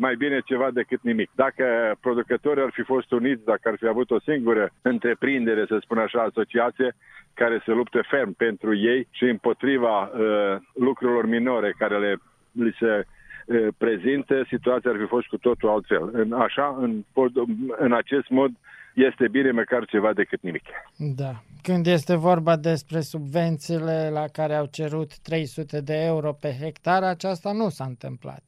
mai 0.01 0.15
bine 0.15 0.41
ceva 0.45 0.71
decât 0.71 1.01
nimic. 1.03 1.31
Dacă 1.35 1.65
producătorii 2.01 2.63
ar 2.63 2.71
fi 2.73 2.83
fost 2.83 3.11
uniți, 3.13 3.45
dacă 3.45 3.69
ar 3.69 3.77
fi 3.79 3.87
avut 3.87 4.11
o 4.11 4.21
singură 4.21 4.71
întreprindere, 4.83 5.65
să 5.69 5.79
spun 5.81 5.99
așa, 5.99 6.21
asociație, 6.23 6.97
care 7.35 7.63
se 7.65 7.73
lupte 7.73 8.01
ferm 8.09 8.33
pentru 8.33 8.75
ei 8.77 9.09
și 9.11 9.25
împotriva 9.25 10.03
uh, 10.03 10.57
lucrurilor 10.75 11.27
minore 11.27 11.75
care 11.79 11.99
le, 11.99 12.17
li 12.53 12.77
se 12.79 13.05
uh, 13.05 13.67
prezintă, 13.79 14.45
situația 14.49 14.91
ar 14.91 14.97
fi 14.97 15.07
fost 15.07 15.27
cu 15.27 15.37
totul 15.37 15.69
altfel. 15.69 16.11
În, 16.13 16.33
așa, 16.33 16.77
în, 16.81 17.05
în 17.79 17.93
acest 17.93 18.29
mod, 18.29 18.51
este 18.95 19.29
bine 19.29 19.51
măcar 19.51 19.85
ceva 19.85 20.13
decât 20.13 20.43
nimic. 20.43 20.65
Da. 20.97 21.43
Când 21.63 21.87
este 21.87 22.17
vorba 22.17 22.57
despre 22.57 23.01
subvențiile 23.01 24.11
la 24.13 24.25
care 24.33 24.55
au 24.55 24.67
cerut 24.71 25.19
300 25.19 25.81
de 25.81 26.05
euro 26.05 26.33
pe 26.33 26.57
hectar, 26.61 27.03
aceasta 27.03 27.53
nu 27.53 27.69
s-a 27.69 27.85
întâmplat. 27.85 28.43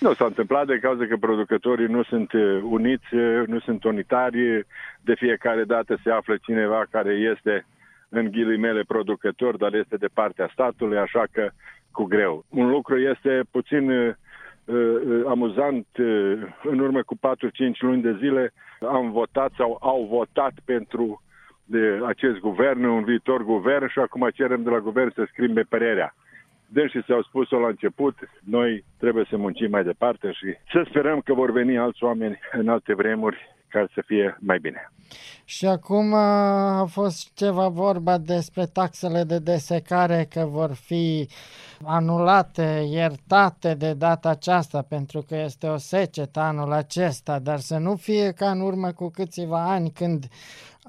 Nu 0.00 0.14
s-a 0.14 0.24
întâmplat 0.24 0.66
de 0.66 0.78
cauza 0.78 1.06
că 1.06 1.16
producătorii 1.16 1.86
nu 1.86 2.02
sunt 2.02 2.32
uniți, 2.62 3.14
nu 3.46 3.60
sunt 3.60 3.84
unitari. 3.84 4.66
De 5.00 5.14
fiecare 5.14 5.64
dată 5.64 6.00
se 6.04 6.10
află 6.10 6.36
cineva 6.36 6.86
care 6.90 7.12
este 7.12 7.66
în 8.08 8.30
ghilimele 8.30 8.82
producător, 8.82 9.56
dar 9.56 9.74
este 9.74 9.96
de 9.96 10.08
partea 10.12 10.50
statului, 10.52 10.98
așa 10.98 11.24
că 11.32 11.50
cu 11.90 12.04
greu. 12.04 12.44
Un 12.48 12.68
lucru 12.68 12.98
este 12.98 13.40
puțin 13.50 14.16
uh, 14.64 14.76
uh, 14.76 15.22
amuzant. 15.26 15.86
Uh, 15.98 16.42
în 16.62 16.78
urmă 16.78 17.02
cu 17.02 17.16
4-5 17.16 17.18
luni 17.78 18.02
de 18.02 18.16
zile 18.20 18.52
am 18.80 19.10
votat 19.10 19.52
sau 19.56 19.78
au 19.80 20.06
votat 20.10 20.52
pentru 20.64 21.22
de 21.64 22.00
acest 22.06 22.38
guvern, 22.38 22.84
un 22.84 23.04
viitor 23.04 23.44
guvern 23.44 23.88
și 23.88 23.98
acum 23.98 24.28
cerem 24.34 24.62
de 24.62 24.70
la 24.70 24.80
guvern 24.80 25.12
să 25.14 25.26
schimbe 25.26 25.62
părerea. 25.62 26.14
Dânsii 26.66 27.04
s-au 27.06 27.22
spus-o 27.22 27.58
la 27.58 27.66
început, 27.66 28.14
noi 28.44 28.84
trebuie 28.98 29.24
să 29.28 29.36
muncim 29.36 29.70
mai 29.70 29.84
departe 29.84 30.32
și 30.32 30.54
să 30.72 30.84
sperăm 30.88 31.20
că 31.20 31.34
vor 31.34 31.50
veni 31.50 31.78
alți 31.78 32.04
oameni 32.04 32.38
în 32.52 32.68
alte 32.68 32.94
vremuri 32.94 33.53
ca 33.74 33.86
să 33.94 34.02
fie 34.06 34.36
mai 34.40 34.58
bine. 34.58 34.90
Și 35.44 35.66
acum 35.66 36.12
uh, 36.12 36.18
a 36.82 36.86
fost 36.90 37.34
ceva 37.34 37.68
vorba 37.68 38.18
despre 38.18 38.64
taxele 38.66 39.22
de 39.24 39.38
desecare 39.38 40.26
că 40.30 40.44
vor 40.44 40.72
fi 40.74 41.28
anulate, 41.84 42.86
iertate 42.90 43.74
de 43.74 43.92
data 43.94 44.28
aceasta 44.28 44.82
pentru 44.88 45.24
că 45.28 45.34
este 45.36 45.66
o 45.66 45.76
secetă 45.76 46.40
anul 46.40 46.72
acesta, 46.72 47.38
dar 47.38 47.58
să 47.58 47.78
nu 47.78 47.94
fie 47.96 48.32
ca 48.32 48.50
în 48.50 48.60
urmă 48.60 48.92
cu 48.92 49.10
câțiva 49.10 49.70
ani 49.72 49.90
când 49.90 50.24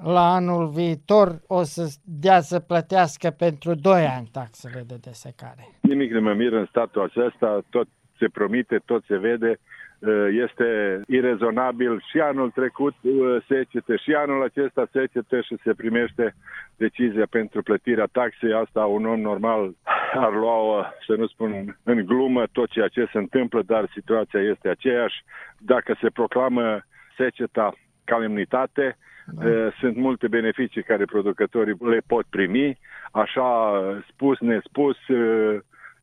la 0.04 0.34
anul 0.34 0.67
viitor 0.67 1.41
o 1.48 1.63
să 1.63 1.84
dea 2.04 2.41
să 2.41 2.60
plătească 2.60 3.30
pentru 3.30 3.76
2 3.76 4.06
ani 4.06 4.30
taxele 4.32 4.84
de 4.88 4.98
desecare. 5.02 5.69
Nimic 5.82 6.12
nu 6.12 6.21
mă 6.21 6.34
miră 6.34 6.58
în 6.58 6.65
statul 6.65 7.02
acesta, 7.04 7.63
tot 7.69 7.88
se 8.19 8.28
promite, 8.28 8.82
tot 8.86 9.04
se 9.08 9.17
vede, 9.17 9.60
Uh, 9.60 9.85
este 10.31 11.01
irezonabil 11.08 12.03
și 12.10 12.19
anul 12.19 12.49
trecut 12.49 12.93
uh, 13.01 13.43
secete 13.47 13.95
și 13.95 14.13
anul 14.13 14.43
acesta 14.43 14.88
secete 14.91 15.41
și 15.41 15.58
se 15.63 15.73
primește 15.73 16.36
decizia 16.77 17.25
pentru 17.29 17.63
plătirea 17.63 18.05
taxei. 18.12 18.53
Asta 18.53 18.86
un 18.86 19.05
om 19.05 19.19
normal 19.19 19.73
ar 20.13 20.34
lua, 20.34 20.93
să 21.05 21.15
nu 21.17 21.27
spun 21.27 21.77
în 21.84 22.05
glumă, 22.05 22.43
tot 22.51 22.69
ceea 22.69 22.88
ce 22.88 23.10
se 23.12 23.17
întâmplă, 23.17 23.62
dar 23.65 23.89
situația 23.93 24.39
este 24.39 24.69
aceeași. 24.69 25.23
Dacă 25.58 25.97
se 26.01 26.10
proclamă 26.10 26.86
seceta 27.17 27.73
calemnitate, 28.03 28.97
da. 29.27 29.45
Uh, 29.45 29.73
sunt 29.79 29.95
multe 29.95 30.27
beneficii 30.27 30.84
care 30.84 31.05
producătorii 31.05 31.77
le 31.79 32.01
pot 32.08 32.25
primi. 32.29 32.77
Așa 33.12 33.81
spus, 34.08 34.39
nespus, 34.39 34.97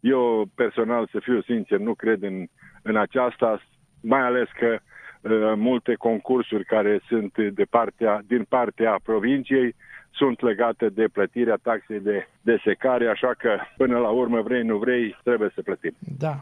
eu 0.00 0.44
personal, 0.54 1.08
să 1.10 1.18
fiu 1.18 1.42
sincer, 1.42 1.78
nu 1.78 1.94
cred 1.94 2.22
în, 2.22 2.46
în 2.82 2.96
aceasta 2.96 3.62
mai 4.02 4.20
ales 4.20 4.48
că 4.58 4.66
uh, 4.76 5.52
multe 5.56 5.94
concursuri 5.94 6.64
care 6.64 7.00
sunt 7.08 7.36
de 7.36 7.64
partea, 7.70 8.22
din 8.26 8.44
partea 8.48 9.00
provinciei 9.04 9.74
sunt 10.14 10.40
legate 10.40 10.88
de 10.88 11.08
plătirea 11.12 11.58
taxei 11.62 12.00
de, 12.00 12.28
de 12.40 12.60
secare, 12.64 13.08
așa 13.08 13.34
că 13.38 13.58
până 13.76 13.98
la 13.98 14.08
urmă 14.08 14.40
vrei, 14.40 14.62
nu 14.62 14.76
vrei, 14.76 15.16
trebuie 15.22 15.50
să 15.54 15.62
plătim. 15.62 15.94
Da. 16.18 16.34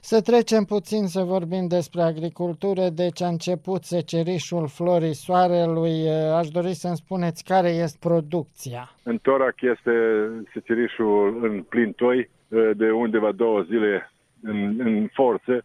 Să 0.00 0.20
trecem 0.20 0.64
puțin 0.64 1.06
să 1.06 1.20
vorbim 1.20 1.66
despre 1.66 2.02
agricultură, 2.02 2.88
deci 2.88 3.22
a 3.22 3.26
început 3.26 3.84
secerișul 3.84 4.68
florii 4.68 5.14
soarelui. 5.14 6.02
Uh, 6.02 6.32
aș 6.34 6.48
dori 6.48 6.74
să-mi 6.74 6.96
spuneți 6.96 7.44
care 7.44 7.68
este 7.68 7.98
producția. 8.00 8.94
În 9.02 9.18
Torac 9.18 9.60
este 9.60 9.92
secerișul 10.52 11.38
în 11.42 11.62
plin 11.62 11.92
toi, 11.92 12.18
uh, 12.48 12.70
de 12.76 12.90
undeva 12.90 13.32
două 13.32 13.60
zile 13.60 14.12
în, 14.42 14.74
în 14.78 15.08
forță, 15.12 15.64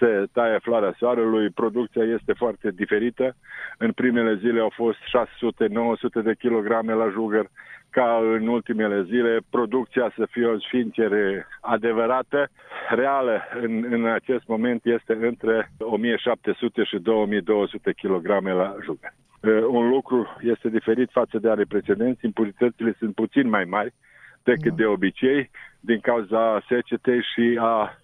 se 0.00 0.24
taie 0.32 0.58
floarea 0.62 0.94
soarelui, 0.98 1.50
producția 1.50 2.04
este 2.04 2.32
foarte 2.32 2.70
diferită. 2.70 3.36
În 3.78 3.92
primele 3.92 4.34
zile 4.34 4.60
au 4.60 4.72
fost 4.74 4.98
600-900 4.98 6.22
de 6.24 6.34
kilograme 6.38 6.92
la 6.92 7.08
jugăr, 7.08 7.46
ca 7.90 8.20
în 8.34 8.46
ultimele 8.46 9.02
zile 9.02 9.38
producția 9.50 10.12
să 10.16 10.26
fie 10.30 10.46
o 10.46 10.58
sfincere 10.58 11.46
adevărată, 11.60 12.48
reală 12.88 13.42
în, 13.62 13.86
în 13.90 14.06
acest 14.06 14.46
moment 14.46 14.84
este 14.84 15.18
între 15.20 15.70
1700 15.78 16.84
și 16.84 16.98
2200 16.98 17.92
kg 17.92 18.26
la 18.28 18.76
jugăr. 18.82 19.12
Uh, 19.40 19.64
un 19.68 19.88
lucru 19.88 20.36
este 20.40 20.68
diferit 20.68 21.10
față 21.10 21.38
de 21.38 21.48
anii 21.48 21.64
precedenți, 21.64 22.24
impozitățile 22.24 22.94
sunt 22.98 23.14
puțin 23.14 23.48
mai 23.48 23.64
mari 23.64 23.94
decât 24.42 24.70
da. 24.70 24.74
de 24.74 24.84
obicei 24.84 25.50
din 25.80 26.00
cauza 26.00 26.62
secetei 26.68 27.22
și 27.34 27.58
a 27.60 27.98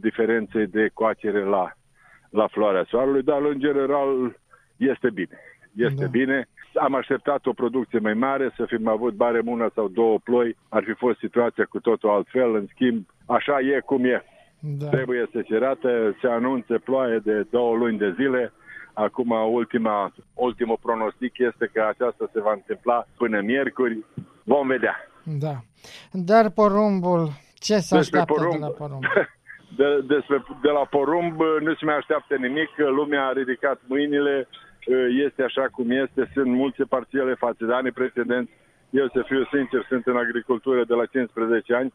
diferențe 0.00 0.64
de 0.64 0.90
coacere 0.92 1.44
la, 1.44 1.72
la 2.30 2.46
floarea 2.46 2.86
soarelui, 2.88 3.22
dar 3.22 3.42
în 3.42 3.58
general 3.58 4.36
este 4.76 5.10
bine. 5.10 5.38
Este 5.76 6.04
da. 6.04 6.10
bine. 6.10 6.48
Am 6.74 6.94
așteptat 6.94 7.46
o 7.46 7.52
producție 7.52 7.98
mai 7.98 8.14
mare, 8.14 8.52
să 8.56 8.64
fim 8.64 8.88
avut 8.88 9.14
barem 9.14 9.46
una 9.46 9.70
sau 9.74 9.88
două 9.88 10.18
ploi, 10.18 10.56
ar 10.68 10.82
fi 10.84 10.92
fost 10.92 11.18
situația 11.18 11.64
cu 11.64 11.80
totul 11.80 12.10
altfel, 12.10 12.54
în 12.54 12.66
schimb, 12.70 13.06
așa 13.26 13.60
e 13.60 13.80
cum 13.80 14.04
e. 14.04 14.24
Da. 14.60 14.88
Trebuie 14.88 15.28
să 15.32 15.44
se 15.48 15.56
rată, 15.56 16.16
se 16.20 16.26
anunțe 16.26 16.74
ploaie 16.78 17.18
de 17.18 17.46
două 17.50 17.76
luni 17.76 17.98
de 17.98 18.14
zile, 18.16 18.52
Acum, 18.94 19.30
ultima, 19.30 20.14
ultimul 20.34 20.78
pronostic 20.82 21.38
este 21.38 21.70
că 21.72 21.86
aceasta 21.88 22.30
se 22.32 22.40
va 22.40 22.52
întâmpla 22.52 23.06
până 23.16 23.40
miercuri. 23.40 24.04
Vom 24.44 24.66
vedea. 24.66 24.96
Da. 25.22 25.60
Dar 26.12 26.50
porumbul, 26.50 27.30
ce 27.54 27.78
se 27.78 27.96
așteaptă 27.96 28.32
porumb... 28.32 28.52
de 28.52 28.58
la 28.58 28.68
porumb? 28.68 29.02
de, 29.76 30.00
despre, 30.06 30.44
de 30.62 30.68
la 30.68 30.84
porumb 30.90 31.40
nu 31.60 31.74
se 31.74 31.84
mai 31.84 31.96
așteaptă 31.96 32.34
nimic, 32.36 32.70
lumea 32.76 33.26
a 33.26 33.32
ridicat 33.32 33.80
mâinile, 33.86 34.48
este 35.26 35.42
așa 35.42 35.66
cum 35.72 35.90
este, 35.90 36.30
sunt 36.34 36.46
multe 36.46 36.84
parțiale 36.84 37.34
față 37.34 37.64
de 37.64 37.74
anii 37.74 37.92
precedenți. 37.92 38.52
Eu, 38.90 39.08
să 39.08 39.22
fiu 39.26 39.44
sincer, 39.52 39.84
sunt 39.88 40.06
în 40.06 40.16
agricultură 40.16 40.84
de 40.84 40.94
la 40.94 41.06
15 41.06 41.74
ani. 41.74 41.92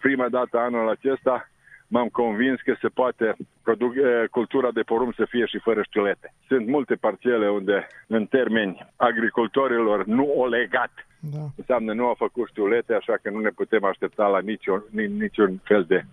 Prima 0.00 0.28
dată 0.28 0.58
anul 0.58 0.88
acesta 0.88 1.48
m-am 1.88 2.08
convins 2.08 2.60
că 2.60 2.74
se 2.80 2.88
poate 2.88 3.36
produc, 3.62 3.92
cultura 4.30 4.70
de 4.70 4.80
porumb 4.80 5.14
să 5.14 5.24
fie 5.28 5.46
și 5.46 5.58
fără 5.58 5.82
știulete. 5.82 6.34
Sunt 6.46 6.66
multe 6.66 6.94
parțiale 6.94 7.50
unde, 7.50 7.86
în 8.06 8.26
termeni 8.26 8.86
agricultorilor, 8.96 10.04
nu 10.04 10.24
o 10.24 10.46
legat. 10.46 10.90
Da. 11.20 11.38
Înseamnă 11.56 11.92
nu 11.92 12.06
au 12.06 12.14
făcut 12.14 12.48
știulete, 12.48 12.94
așa 12.94 13.14
că 13.22 13.30
nu 13.30 13.38
ne 13.38 13.48
putem 13.48 13.84
aștepta 13.84 14.26
la 14.26 14.40
niciun, 14.40 14.82
niciun 15.18 15.60
fel 15.64 15.84
de 15.84 16.04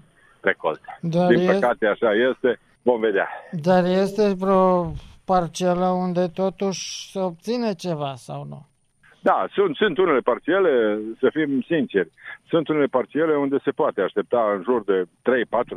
recolte. 0.48 0.98
Dar 1.02 1.28
Din 1.28 1.46
păcate 1.46 1.86
e... 1.86 1.90
așa 1.90 2.12
este, 2.30 2.60
vom 2.82 3.00
vedea. 3.00 3.28
Dar 3.52 3.84
este 3.86 4.34
vreo 4.34 4.92
parcelă 5.26 5.86
unde 5.86 6.28
totuși 6.28 7.12
se 7.12 7.20
obține 7.20 7.74
ceva 7.74 8.14
sau 8.16 8.46
nu? 8.50 8.68
Da, 9.30 9.48
sunt, 9.54 9.76
sunt 9.76 9.98
unele 9.98 10.20
parțiale, 10.20 11.00
să 11.20 11.30
fim 11.32 11.62
sinceri, 11.62 12.10
sunt 12.50 12.68
unele 12.68 12.86
parțiale 12.86 13.36
unde 13.36 13.58
se 13.64 13.72
poate 13.72 14.02
aștepta 14.02 14.54
în 14.56 14.62
jur 14.64 14.84
de 14.84 15.04
3-4 15.04 15.08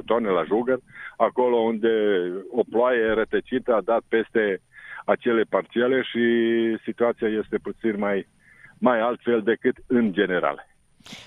tone 0.07 0.29
la 0.29 0.45
jugăr, 0.45 0.79
acolo 1.17 1.57
unde 1.57 1.89
o 2.51 2.63
ploaie 2.71 3.13
rătăcită 3.13 3.75
a 3.75 3.81
dat 3.81 4.03
peste 4.09 4.63
acele 5.05 5.43
parțiale 5.49 6.03
și 6.03 6.25
situația 6.85 7.29
este 7.29 7.57
puțin 7.63 7.95
mai, 7.99 8.29
mai 8.79 9.01
altfel 9.01 9.43
decât 9.43 9.77
în 9.87 10.13
general. 10.13 10.67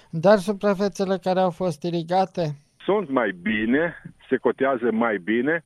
Dar 0.10 0.38
suprafețele 0.38 1.18
care 1.18 1.40
au 1.40 1.50
fost 1.50 1.84
irigate? 1.84 2.56
Sunt 2.86 3.10
mai 3.10 3.32
bine, 3.42 4.02
se 4.30 4.38
cotează 4.38 4.92
mai 4.92 5.18
bine, 5.18 5.64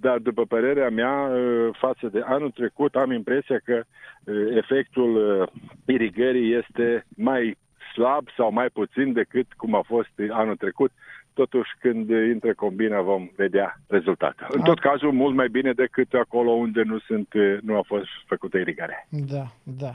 dar 0.00 0.18
după 0.18 0.44
părerea 0.44 0.90
mea, 0.90 1.30
ă, 1.32 1.70
față 1.78 2.08
de 2.08 2.22
anul 2.24 2.50
trecut, 2.50 2.94
am 2.94 3.10
impresia 3.12 3.60
că 3.64 3.82
ă, 4.26 4.32
efectul 4.56 5.40
ă, 5.40 5.46
irigării 5.86 6.54
este 6.54 7.06
mai 7.16 7.56
slab 7.92 8.28
sau 8.36 8.52
mai 8.52 8.68
puțin 8.72 9.12
decât 9.12 9.46
cum 9.56 9.74
a 9.74 9.82
fost 9.86 10.10
anul 10.30 10.56
trecut. 10.56 10.90
Totuși, 11.32 11.70
când 11.80 12.10
intră 12.10 12.54
combina, 12.54 13.00
vom 13.00 13.30
vedea 13.36 13.80
rezultatul. 13.86 14.46
În 14.50 14.62
tot 14.62 14.78
cazul, 14.78 15.12
mult 15.12 15.34
mai 15.34 15.48
bine 15.48 15.72
decât 15.72 16.12
acolo 16.12 16.50
unde 16.50 16.82
nu, 16.82 16.98
sunt, 16.98 17.28
nu 17.60 17.76
a 17.76 17.82
fost 17.86 18.06
făcută 18.26 18.58
irigare. 18.58 19.06
Da, 19.08 19.46
da. 19.62 19.92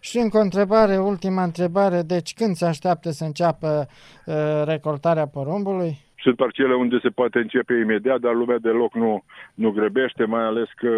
Și 0.00 0.18
încă 0.18 0.36
o 0.36 0.40
întrebare, 0.40 0.98
ultima 0.98 1.42
întrebare. 1.42 2.02
Deci, 2.02 2.34
când 2.34 2.54
se 2.54 2.66
așteaptă 2.66 3.10
să 3.10 3.24
înceapă 3.24 3.86
uh, 4.26 4.62
recoltarea 4.64 5.26
porumbului? 5.26 6.05
Sunt 6.22 6.36
parcele 6.36 6.74
unde 6.74 6.98
se 7.02 7.08
poate 7.08 7.38
începe 7.38 7.74
imediat, 7.74 8.20
dar 8.20 8.34
lumea 8.34 8.58
deloc 8.58 8.94
nu, 8.94 9.24
nu 9.54 9.70
grăbește, 9.70 10.24
mai 10.24 10.42
ales 10.42 10.68
că 10.74 10.90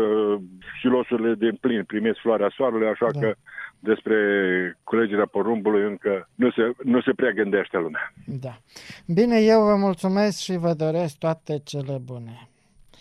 silosurile 0.80 1.34
din 1.34 1.58
plin 1.60 1.84
primesc 1.84 2.18
floarea 2.18 2.52
soarelui, 2.56 2.88
așa 2.88 3.06
da. 3.12 3.20
că 3.20 3.34
despre 3.78 4.16
culegerea 4.84 5.26
porumbului 5.26 5.82
încă 5.82 6.28
nu 6.34 6.50
se, 6.50 6.72
nu 6.82 7.00
se 7.00 7.12
prea 7.12 7.30
gândește 7.30 7.78
lumea. 7.78 8.12
Da. 8.24 8.58
Bine, 9.06 9.40
eu 9.40 9.60
vă 9.60 9.74
mulțumesc 9.76 10.38
și 10.38 10.56
vă 10.56 10.72
doresc 10.72 11.18
toate 11.18 11.60
cele 11.64 11.98
bune. 12.04 12.48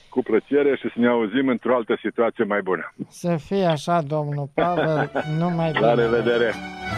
Cu 0.09 0.21
plăcere 0.21 0.75
și 0.75 0.89
să 0.93 0.99
ne 0.99 1.07
auzim 1.07 1.47
într-o 1.47 1.75
altă 1.75 1.97
situație 2.01 2.43
mai 2.43 2.61
bună. 2.61 2.93
Să 3.09 3.35
fie 3.45 3.65
așa, 3.65 4.01
domnul 4.01 4.49
Pavel, 4.53 5.11
numai 5.39 5.71
bine. 5.71 5.85
La 5.85 5.93
revedere! 5.93 6.51
de 6.51 6.96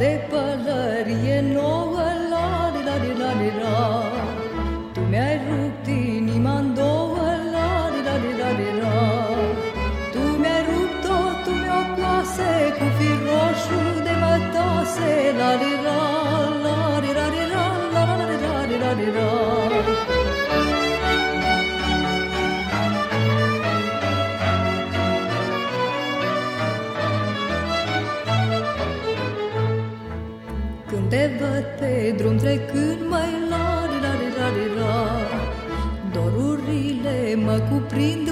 des 0.00 0.18
trecând 32.40 33.00
mai 33.08 33.32
la 33.50 33.66
ri 33.88 33.98
ra 34.04 34.12
ri 34.20 34.28
ra 34.36 34.48
ri 34.56 34.66
ra 34.78 34.96
Dorurile 36.12 37.34
mă 37.34 37.56
cuprind 37.68 38.28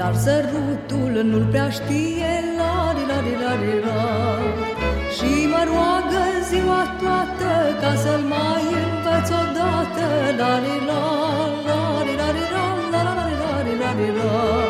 Dar 0.00 0.14
sărutul 0.14 1.12
nu-l 1.30 1.46
prea 1.50 1.68
știe, 1.68 2.32
la 2.58 2.92
di 2.96 3.04
la 3.10 3.18
di 3.26 3.34
la 3.42 3.52
di 3.62 3.74
la. 3.84 4.02
Și 5.16 5.32
mă 5.52 5.62
roagă 5.70 6.24
ziua 6.48 6.82
toată 7.00 7.50
ca 7.80 7.92
să-l 8.02 8.22
mai 8.32 8.64
învăț 8.82 9.28
odată, 9.40 10.06
la 10.40 10.52
di 10.64 10.76
la 10.88 11.02
la 11.66 11.80
di 12.06 12.14
la 12.20 12.28
di 12.36 12.44
la 12.54 12.66
la 12.92 13.00
la 13.06 13.24
di 13.28 13.34
la 13.42 13.52
di 13.66 13.74
la 13.80 13.90
di 13.98 14.08
la 14.18 14.69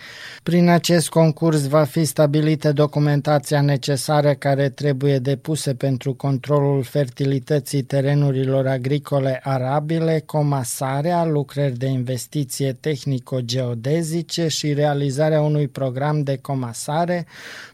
Prin 0.43 0.69
acest 0.69 1.09
concurs 1.09 1.67
va 1.67 1.83
fi 1.83 2.05
stabilită 2.05 2.71
documentația 2.71 3.61
necesară 3.61 4.33
care 4.33 4.69
trebuie 4.69 5.19
depuse 5.19 5.73
pentru 5.73 6.13
controlul 6.13 6.83
fertilității 6.83 7.81
terenurilor 7.81 8.67
agricole 8.67 9.39
arabile, 9.43 10.23
comasarea, 10.25 11.25
lucrări 11.25 11.77
de 11.77 11.85
investiție 11.85 12.73
tehnico-geodezice 12.73 14.47
și 14.47 14.73
realizarea 14.73 15.41
unui 15.41 15.67
program 15.67 16.23
de 16.23 16.37
comasare, 16.41 17.25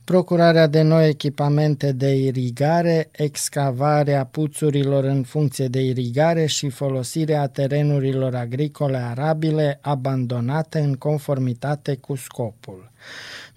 procurarea 0.10 0.68
de 0.68 0.82
noi 0.82 1.07
echipamente 1.07 1.91
de 1.91 2.16
irigare, 2.16 3.10
excavarea 3.12 4.26
puțurilor 4.26 5.03
în 5.03 5.24
funcție 5.24 5.68
de 5.68 5.82
irigare 5.82 6.45
și 6.45 6.70
folosirea 6.70 7.47
terenurilor 7.47 8.36
agricole 8.36 8.97
arabile 8.97 9.80
abandonate 9.82 10.80
în 10.80 10.93
conformitate 10.93 11.95
cu 11.95 12.16
scopul. 12.16 12.91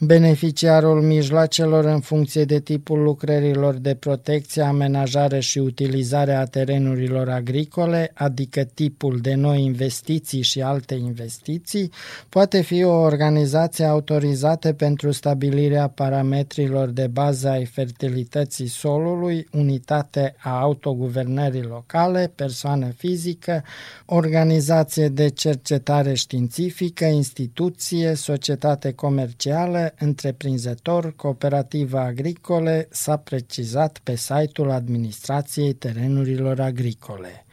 Beneficiarul 0.04 1.02
mijloacelor 1.02 1.84
în 1.84 2.00
funcție 2.00 2.44
de 2.44 2.60
tipul 2.60 3.02
lucrărilor 3.02 3.74
de 3.74 3.94
protecție, 3.94 4.62
amenajare 4.62 5.40
și 5.40 5.58
utilizare 5.58 6.34
a 6.34 6.44
terenurilor 6.44 7.28
agricole, 7.28 8.10
adică 8.14 8.64
tipul 8.64 9.18
de 9.20 9.34
noi 9.34 9.64
investiții 9.64 10.42
și 10.42 10.62
alte 10.62 10.94
investiții, 10.94 11.90
poate 12.28 12.60
fi 12.60 12.82
o 12.82 12.92
organizație 12.92 13.84
autorizată 13.84 14.72
pentru 14.72 15.10
stabilirea 15.10 15.88
parametrilor 15.88 16.88
de 16.88 17.06
bază 17.06 17.48
ai 17.48 17.64
fertilității 17.64 18.68
solului, 18.68 19.48
unitate 19.52 20.34
a 20.38 20.60
autoguvernării 20.60 21.62
locale, 21.62 22.32
persoană 22.34 22.86
fizică, 22.96 23.64
organizație 24.06 25.08
de 25.08 25.28
cercetare 25.28 26.14
științifică, 26.14 27.04
instituție, 27.04 28.14
societate 28.14 28.92
comercială, 28.92 29.91
întreprinzător, 29.98 31.12
cooperativă 31.16 31.98
agricole, 31.98 32.88
s-a 32.90 33.16
precizat 33.16 34.00
pe 34.02 34.16
site-ul 34.16 34.70
Administrației 34.70 35.72
Terenurilor 35.72 36.60
Agricole. 36.60 37.44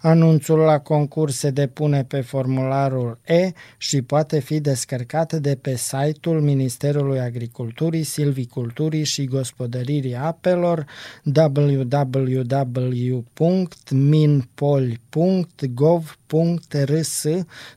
Anunțul 0.00 0.58
la 0.58 0.78
concurs 0.78 1.36
se 1.38 1.50
depune 1.50 2.04
pe 2.04 2.20
formularul 2.20 3.18
E 3.26 3.52
și 3.76 4.02
poate 4.02 4.38
fi 4.38 4.60
descărcat 4.60 5.32
de 5.32 5.58
pe 5.60 5.76
site-ul 5.76 6.40
Ministerului 6.40 7.20
Agriculturii, 7.20 8.02
Silviculturii 8.02 9.04
și 9.04 9.24
Gospodăririi 9.24 10.16
Apelor 10.16 10.86
www.minpol.gov.rs 16.32 17.26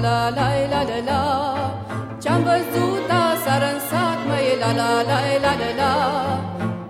la 0.01 0.29
la 0.29 0.47
la 0.71 0.71
la 0.71 0.81
la 0.89 0.99
la 1.09 1.21
Ce-am 2.21 2.43
văzut 2.43 3.09
aseară 3.23 3.67
în 3.73 3.79
sat, 3.89 4.19
măi 4.27 4.47
la 4.61 4.71
la 4.79 4.91
la 5.09 5.19
la 5.43 5.53
la 5.61 5.69
la 5.79 5.93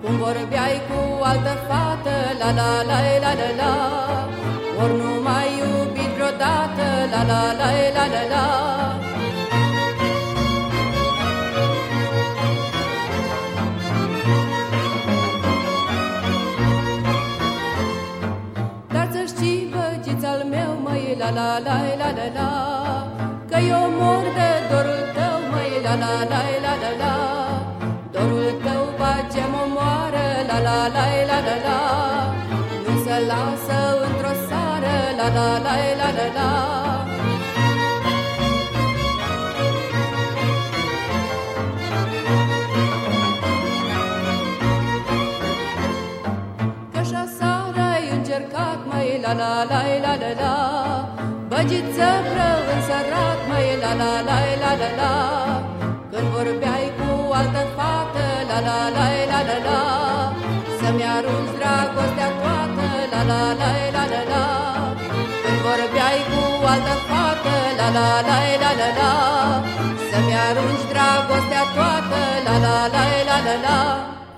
Cum 0.01 0.15
vorbeai 0.17 0.77
cu 0.87 1.23
altă 1.23 1.53
fată, 1.67 2.15
la 2.39 2.49
la 2.59 2.71
la 2.89 2.99
la 3.23 3.31
la 3.41 3.49
la 3.61 3.73
Ori 4.83 4.95
nu 5.01 5.11
mai 5.27 5.47
iubit 5.59 6.11
vreodată, 6.15 6.85
la 7.11 7.21
la 7.29 7.41
la 7.59 7.69
la 7.95 8.05
la 8.13 8.23
la 8.33 8.45
Dar 18.93 19.07
să 19.11 19.21
știi, 19.27 19.73
băgiț-al 19.73 20.45
meu, 20.49 20.79
măi, 20.83 21.15
la 21.19 21.29
la 21.29 21.59
la 21.59 21.59
la 21.59 21.77
la 21.87 21.95
la 21.95 21.98
Că 21.98 21.98
eu 23.67 23.85
mor 23.99 24.23
de 24.37 24.49
dorul 24.69 25.03
tău, 25.15 25.37
măi, 25.51 25.71
la 25.85 25.93
la 26.03 26.13
la 26.31 26.41
la 26.65 26.73
la 26.83 26.91
la 27.01 27.13
Dorul 28.11 28.51
tău 28.63 28.83
face 28.99 29.43
mă 29.53 29.63
moară, 29.75 30.25
la 30.49 30.57
la 30.67 30.79
la 30.95 31.05
la 31.29 31.37
la 31.47 31.55
la 31.65 31.79
Nu 32.85 32.93
se 33.03 33.15
lasă 33.31 33.79
într-o 34.07 34.33
sară, 34.47 34.97
la 35.19 35.27
la 35.37 35.49
la 35.65 35.75
la 35.99 36.09
la 36.17 36.27
la 36.37 36.49
Că 46.91 46.97
așa 46.99 47.25
seara 47.37 47.91
ai 47.93 48.09
încercat, 48.17 48.79
mai 48.89 49.19
la 49.21 49.33
la 49.33 49.63
la 49.69 49.81
la 50.01 50.15
la 50.15 50.31
la 50.41 50.78
Băgiță 51.61 52.09
vreo 52.27 52.57
însărat, 52.73 53.39
mai 53.49 53.67
la 53.83 53.91
la 54.01 54.13
la 54.27 54.37
la 54.61 54.71
la 54.81 54.89
la 54.99 55.13
Când 56.11 56.27
vorbeai 56.33 56.87
cu 56.97 57.09
altă 57.39 57.63
fată, 57.75 58.25
la 58.49 58.57
la 58.67 58.79
la 58.95 59.05
la 59.31 59.39
la 59.49 59.57
la 59.67 59.81
Să-mi 60.79 61.05
arunci 61.15 61.53
dragostea 61.57 62.29
toată, 62.41 62.87
la 63.11 63.21
la 63.29 63.41
la 63.59 63.71
la 63.95 64.03
la 64.13 64.21
la 64.31 64.45
Când 65.43 65.59
vorbeai 65.65 66.19
altă 66.71 66.95
fată 67.07 67.55
La 67.79 67.87
la 67.97 68.07
la 68.27 68.37
la 68.61 68.71
la 68.79 68.89
la 68.99 69.11
Să-mi 70.09 70.35
arunci 70.47 70.85
dragostea 70.91 71.63
toată 71.75 72.21
La 72.45 72.55
la 72.65 72.77
la 72.93 73.03
la 73.27 73.37
la 73.47 73.55
la 73.65 73.79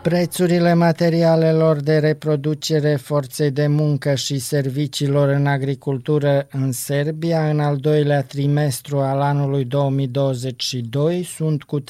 Prețurile 0.02 0.74
materialelor 0.74 1.80
de 1.80 1.98
reproducere, 1.98 2.96
forței 2.96 3.52
de 3.52 3.68
muncă 3.68 4.16
și 4.16 4.40
serviciilor 4.40 5.30
în 5.30 5.48
agricultură 5.48 6.48
în 6.52 6.72
Serbia 6.72 7.50
în 7.50 7.60
al 7.60 7.78
doilea 7.78 8.24
trimestru 8.24 9.00
al 9.00 9.22
anului 9.22 9.66
2022 9.66 11.24
sunt 11.24 11.64
cu 11.64 11.80
34,3% 11.80 11.86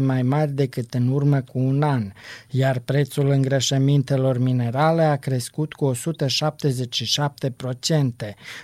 mai 0.00 0.22
mari 0.22 0.52
decât 0.52 0.94
în 0.94 1.08
urmă 1.08 1.40
cu 1.40 1.58
un 1.58 1.82
an, 1.82 2.12
iar 2.50 2.78
prețul 2.78 3.30
îngrășămintelor 3.30 4.38
minerale 4.38 5.02
a 5.02 5.16
crescut 5.16 5.72
cu 5.72 5.92
177%, 5.94 5.98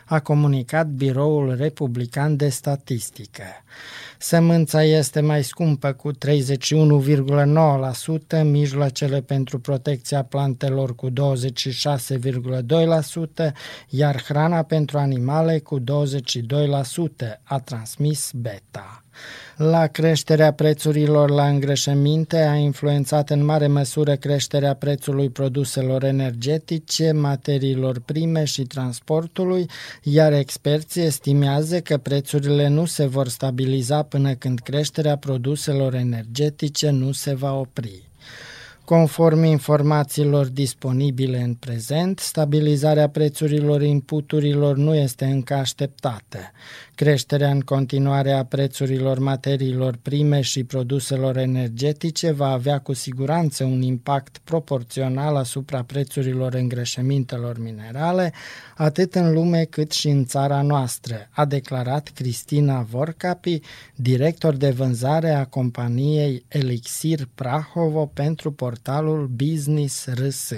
a 0.05 0.21
comunicat 0.21 0.87
Biroul 0.87 1.57
Republican 1.57 2.37
de 2.37 2.49
Statistică. 2.49 3.45
Sămânța 4.27 4.83
este 4.83 5.21
mai 5.21 5.45
scumpă 5.45 5.93
cu 5.93 6.13
31,9%, 6.13 6.17
mijloacele 8.43 9.21
pentru 9.21 9.59
protecția 9.59 10.23
plantelor 10.23 10.95
cu 10.95 11.11
26,2%, 11.11 11.15
iar 13.89 14.23
hrana 14.23 14.63
pentru 14.63 14.99
animale 14.99 15.59
cu 15.59 15.81
22%, 15.81 15.85
a 17.43 17.59
transmis 17.59 18.31
Beta. 18.35 19.04
La 19.57 19.87
creșterea 19.87 20.53
prețurilor 20.53 21.31
la 21.31 21.47
îngrășăminte 21.47 22.37
a 22.37 22.55
influențat 22.55 23.31
în 23.31 23.45
mare 23.45 23.67
măsură 23.67 24.15
creșterea 24.15 24.75
prețului 24.75 25.29
produselor 25.29 26.05
energetice, 26.05 27.13
materiilor 27.13 28.01
prime 28.01 28.45
și 28.45 28.63
transportului, 28.63 29.67
iar 30.03 30.33
experții 30.33 31.03
estimează 31.03 31.81
că 31.81 31.97
prețurile 31.97 32.69
nu 32.69 32.85
se 32.85 33.07
vor 33.07 33.29
stabiliza 33.29 34.03
până 34.03 34.35
când 34.35 34.59
creșterea 34.59 35.17
produselor 35.17 35.95
energetice 35.95 36.91
nu 36.91 37.13
se 37.13 37.35
va 37.35 37.59
opri. 37.59 38.03
Conform 38.85 39.43
informațiilor 39.43 40.47
disponibile 40.47 41.39
în 41.39 41.55
prezent, 41.55 42.19
stabilizarea 42.19 43.09
prețurilor 43.09 43.83
inputurilor 43.83 44.77
nu 44.77 44.95
este 44.95 45.25
încă 45.25 45.55
așteptată. 45.55 46.39
Creșterea 46.95 47.51
în 47.51 47.61
continuare 47.61 48.33
a 48.33 48.45
prețurilor 48.45 49.19
materiilor 49.19 49.97
prime 50.03 50.41
și 50.41 50.65
produselor 50.65 51.37
energetice 51.37 52.31
va 52.31 52.49
avea 52.49 52.79
cu 52.79 52.93
siguranță 52.93 53.65
un 53.65 53.83
impact 53.83 54.39
proporțional 54.45 55.37
asupra 55.37 55.83
prețurilor 55.83 56.55
îngrășămintelor 56.55 57.59
minerale, 57.59 58.33
atât 58.77 59.15
în 59.15 59.33
lume 59.33 59.65
cât 59.65 59.93
și 59.93 60.09
în 60.09 60.25
țara 60.25 60.63
noastră, 60.63 61.29
a 61.31 61.45
declarat 61.45 62.11
Cristina 62.15 62.81
Vorcapi, 62.81 63.61
director 63.95 64.57
de 64.57 64.71
vânzare 64.71 65.31
a 65.31 65.45
companiei 65.45 66.45
Elixir 66.49 67.29
Prahovo 67.35 68.07
pentru 68.07 68.53
portalul 68.53 69.27
Business 69.27 70.07
RS. 70.07 70.53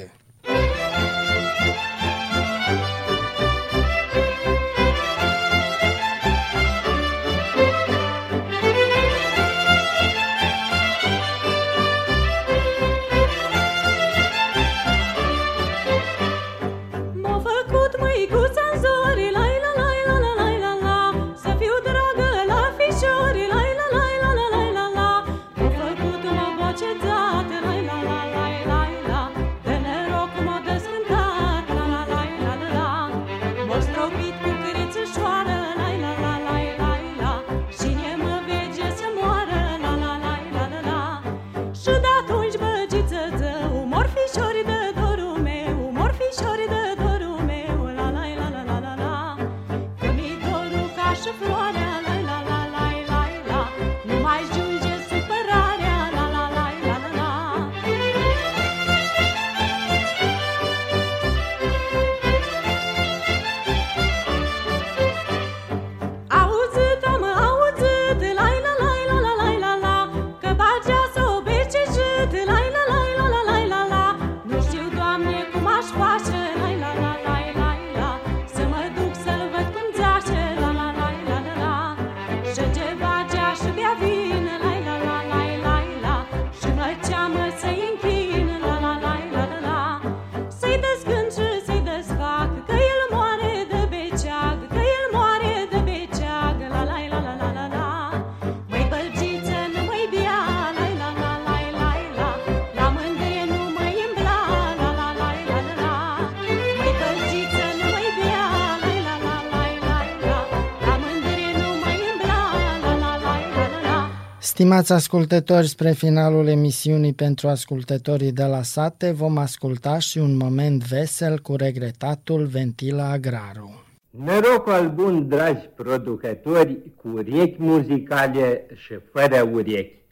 Stimați 114.57 114.93
ascultători, 114.93 115.69
spre 115.69 115.93
finalul 115.93 116.47
emisiunii 116.47 117.13
pentru 117.13 117.49
ascultătorii 117.49 118.33
de 118.33 118.45
la 118.45 118.63
sate 118.63 119.11
vom 119.11 119.37
asculta 119.37 119.99
și 119.99 120.19
un 120.19 120.37
moment 120.37 120.85
vesel 120.85 121.39
cu 121.39 121.57
regretatul 121.57 122.47
Ventila 122.47 123.11
Agraru. 123.11 123.85
Noroc 124.11 124.69
al 124.69 124.91
bun, 124.91 125.29
dragi 125.29 125.67
producători, 125.75 126.79
cu 126.95 127.09
urechi 127.09 127.63
muzicale 127.63 128.67
și 128.75 128.95
fără 129.13 129.43
urechi, 129.53 130.03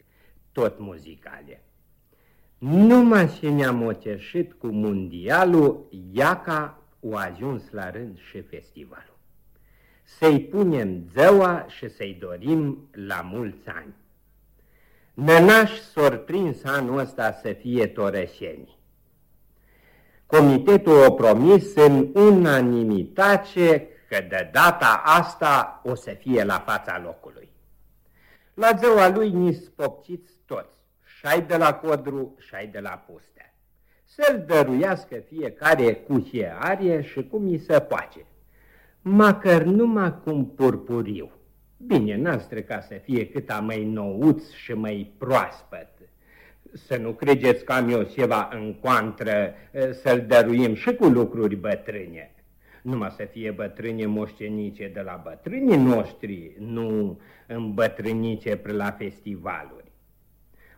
tot 0.51 0.79
muzicale. 0.79 1.63
Numai 2.57 3.37
ce 3.39 3.49
ne-am 3.49 3.85
oceșit 3.85 4.53
cu 4.53 4.67
mondialul, 4.67 5.87
iaca 6.11 6.81
o 6.99 7.15
ajuns 7.15 7.61
la 7.71 7.89
rând 7.89 8.17
și 8.29 8.41
festivalul. 8.41 9.17
Să-i 10.03 10.39
punem 10.39 11.03
zeua 11.13 11.65
și 11.69 11.89
să-i 11.89 12.17
dorim 12.19 12.89
la 12.91 13.21
mulți 13.31 13.67
ani. 13.67 13.93
Nănaș 15.15 15.71
surprins 15.71 16.63
anul 16.63 16.97
ăsta 16.97 17.31
să 17.31 17.53
fie 17.53 17.87
torășeni. 17.87 18.77
Comitetul 20.25 21.03
a 21.03 21.11
promis 21.11 21.75
în 21.75 22.09
unanimitate 22.13 23.87
că 24.09 24.25
de 24.29 24.49
data 24.51 25.01
asta 25.05 25.81
o 25.83 25.95
să 25.95 26.15
fie 26.19 26.43
la 26.43 26.59
fața 26.59 27.01
locului. 27.03 27.49
La 28.53 28.71
zeua 28.77 29.09
lui 29.09 29.29
ni 29.29 29.53
spopciți 29.53 30.31
toți, 30.45 30.77
șai 31.19 31.41
de 31.41 31.57
la 31.57 31.73
codru, 31.73 32.35
șai 32.39 32.67
de 32.67 32.79
la 32.79 33.03
pustea. 33.07 33.53
Să-l 34.03 34.43
dăruiască 34.47 35.15
fiecare 35.15 35.93
cu 35.93 36.19
ce 36.19 36.51
are 36.59 37.01
și 37.01 37.27
cum 37.27 37.47
îi 37.47 37.59
se 37.59 37.79
poate, 37.79 38.25
măcar 39.01 39.61
numai 39.61 40.19
cum 40.23 40.45
purpuriu. 40.45 41.34
Bine, 41.87 42.15
n-am 42.15 42.47
ca 42.67 42.79
să 42.79 42.93
fie 43.03 43.27
cât 43.27 43.49
a 43.49 43.59
mai 43.59 43.83
nouț 43.83 44.51
și 44.51 44.73
mai 44.73 45.13
proaspăt. 45.17 45.89
Să 46.73 46.97
nu 46.97 47.11
credeți 47.11 47.63
că 47.63 47.73
am 47.73 47.89
eu 47.89 48.03
ceva 48.03 48.49
în 48.53 48.73
contră 48.73 49.53
să-l 49.91 50.25
dăruim 50.27 50.73
și 50.73 50.95
cu 50.95 51.05
lucruri 51.05 51.55
bătrâne. 51.55 52.35
Numai 52.81 53.13
să 53.17 53.23
fie 53.31 53.51
bătrâne 53.51 54.05
moștenice 54.05 54.87
de 54.93 55.01
la 55.01 55.21
bătrânii 55.23 55.77
noștri, 55.77 56.55
nu 56.59 57.19
îmbătrânice 57.47 58.55
pre 58.55 58.71
la 58.71 58.91
festivaluri. 58.91 59.91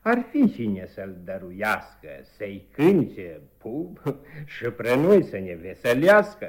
Ar 0.02 0.26
fi 0.32 0.54
cine 0.54 0.86
să-l 0.88 1.18
dăruiască, 1.24 2.10
să-i 2.38 2.68
cânce, 2.72 3.42
pub, 3.58 4.00
și 4.46 4.64
pre 4.64 4.96
noi 4.96 5.24
să 5.24 5.38
ne 5.38 5.58
veselească 5.62 6.48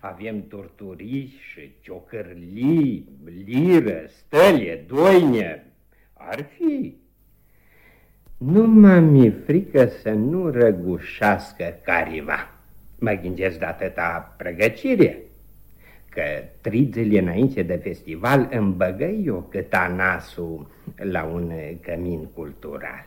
Avem 0.00 0.46
torturii 0.48 1.34
și 1.40 1.70
ciocărlii, 1.80 3.08
liră, 3.44 4.04
stălie, 4.08 4.84
doine. 4.86 5.64
Ar 6.12 6.46
fi. 6.56 6.96
Nu 8.38 8.66
mă 8.66 8.98
mi 8.98 9.30
frică 9.30 9.86
să 9.86 10.10
nu 10.10 10.50
răgușească 10.50 11.78
cariva. 11.82 12.50
Mă 12.98 13.12
gândesc 13.22 13.58
de 13.58 13.64
atâta 13.64 14.34
pregăcire 14.36 15.18
că 16.08 16.22
trizele 16.60 17.18
înainte 17.18 17.62
de 17.62 17.76
festival 17.76 18.48
îmi 18.50 18.72
băgă 18.72 19.04
eu 19.04 19.46
câta 19.50 19.92
nasul 19.96 20.66
la 20.96 21.24
un 21.24 21.52
cămin 21.80 22.26
cultural. 22.34 23.06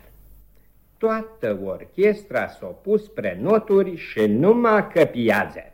Toată 0.97 1.59
orchestra 1.63 2.47
s-a 2.47 2.65
pus 2.65 3.03
spre 3.03 3.37
noturi 3.41 3.95
și 3.95 4.25
numai 4.25 4.87
căpiază. 4.87 5.72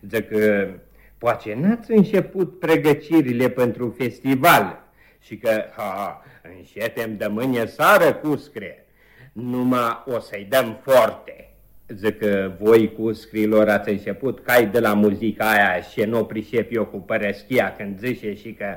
Zic 0.00 0.28
că 0.28 0.68
poate 1.18 1.54
n-ați 1.54 1.90
început 1.90 2.58
pregăcirile 2.58 3.48
pentru 3.48 3.94
festival 3.98 4.82
și 5.20 5.36
că, 5.36 5.64
ha, 5.76 6.22
înșetem 6.56 7.16
de 7.16 7.26
mâine 7.26 7.66
sară 7.66 8.14
cuscre, 8.14 8.86
numai 9.32 10.02
o 10.06 10.18
să-i 10.18 10.46
dăm 10.48 10.78
forte. 10.82 11.50
Zic 11.88 12.18
că 12.18 12.52
voi 12.60 12.92
cu 12.92 13.12
scrilor 13.12 13.68
ați 13.68 13.90
început 13.90 14.40
cai 14.44 14.66
de 14.66 14.80
la 14.80 14.94
muzica 14.94 15.50
aia 15.50 15.80
și 15.80 16.00
nu 16.00 16.24
pricep 16.24 16.72
eu 16.72 16.86
cu 16.86 16.96
părăschia 16.96 17.74
când 17.76 17.98
zice 17.98 18.34
și 18.34 18.52
că 18.52 18.76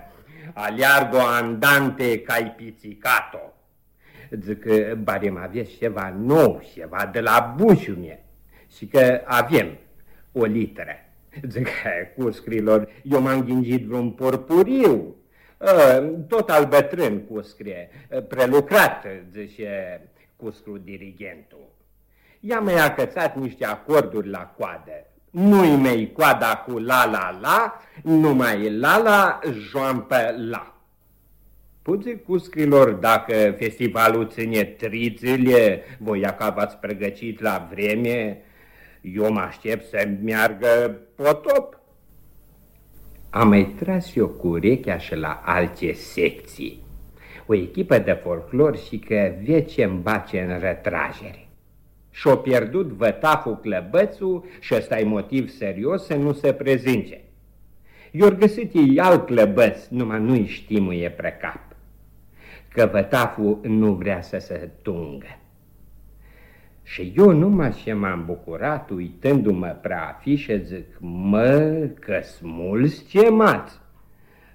aliargo 0.54 1.18
andante 1.18 2.22
cai 2.22 2.54
pizzicato. 2.58 3.54
Zic 4.30 4.60
că 4.60 4.96
barem 4.96 5.38
aveți 5.38 5.78
ceva 5.78 6.16
nou, 6.20 6.64
ceva 6.74 7.10
de 7.12 7.20
la 7.20 7.56
bușumie 7.58 8.24
și 8.78 8.86
că 8.86 9.22
avem 9.26 9.78
o 10.32 10.46
litră. 10.46 10.96
Zic 11.48 11.64
că 11.64 12.22
cu 12.22 12.32
scrilor 12.32 12.90
eu 13.04 13.22
m-am 13.22 13.44
ghingit 13.44 13.86
vreun 13.86 14.12
porpuriu, 14.12 15.16
ă, 15.62 16.00
tot 16.28 16.50
al 16.50 16.66
bătrân 16.66 17.20
cu 17.20 17.42
scrie, 17.42 17.90
prelucrat, 18.28 19.06
zice 19.32 20.02
cuscru 20.36 20.78
dirigentul. 20.78 21.70
I-a 22.40 22.60
mai 22.60 22.86
acățat 22.86 23.38
niște 23.38 23.66
acorduri 23.66 24.30
la 24.30 24.54
coadă. 24.58 25.06
Nu-i 25.30 25.76
mai 25.76 26.12
coada 26.14 26.64
cu 26.68 26.78
la-la-la, 26.78 27.82
numai 28.04 28.78
la-la 28.78 29.40
joampă 29.70 30.36
la. 30.38 30.76
Puți 31.82 32.10
cuscrilor 32.10 32.92
dacă 32.92 33.56
festivalul 33.58 34.28
ține 34.28 34.64
trițile, 34.64 35.84
voi 36.00 36.22
că 36.38 36.54
v-ați 36.56 36.78
pregătit 36.78 37.42
la 37.42 37.68
vreme, 37.72 38.42
eu 39.02 39.32
mă 39.32 39.40
aștept 39.40 39.90
să 39.90 40.10
meargă 40.24 41.00
potop. 41.16 41.80
Am 43.30 43.48
mai 43.48 43.76
tras 43.80 44.16
eu 44.16 44.28
cu 44.28 44.48
urechea 44.48 44.98
și 44.98 45.16
la 45.16 45.42
alte 45.46 45.94
secții. 45.94 46.84
O 47.46 47.54
echipă 47.54 47.98
de 47.98 48.12
folclor 48.12 48.78
și 48.78 48.98
că 48.98 49.34
vece 49.44 49.84
îmi 49.84 50.00
bace 50.00 50.42
în 50.42 50.60
retragere 50.60 51.46
și-o 52.12 52.36
pierdut 52.36 52.88
vătaful 52.88 53.58
clăbățul 53.58 54.46
și 54.60 54.74
ăsta 54.76 55.00
e 55.00 55.04
motiv 55.04 55.50
serios 55.50 56.06
să 56.06 56.16
nu 56.16 56.34
se 56.34 56.54
prezinte. 56.54 57.24
I-or 58.12 58.36
găsit 58.36 58.74
ei 58.74 59.00
alt 59.00 59.26
clăbăț, 59.26 59.88
numai 59.88 60.20
nu-i 60.20 60.46
știmuie 60.46 61.10
precap, 61.10 61.76
că 62.74 62.90
vătaful 62.92 63.60
nu 63.64 63.94
vrea 63.94 64.22
să 64.22 64.38
se 64.38 64.70
tungă. 64.82 65.41
Și 66.92 67.14
eu 67.18 67.32
numai 67.32 67.74
ce 67.84 67.94
m-am 67.94 68.24
bucurat 68.26 68.90
uitându-mă 68.90 69.78
prea 69.82 70.08
afișe, 70.08 70.58
zic, 70.58 70.86
mă, 71.00 71.90
că-s 72.00 72.40
mulți 72.42 73.04
chemați, 73.04 73.80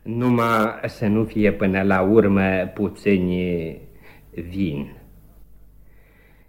numai 0.03 0.81
să 0.87 1.07
nu 1.07 1.25
fie 1.25 1.53
până 1.53 1.83
la 1.83 2.01
urmă 2.01 2.71
puțini 2.75 3.81
vin. 4.31 4.97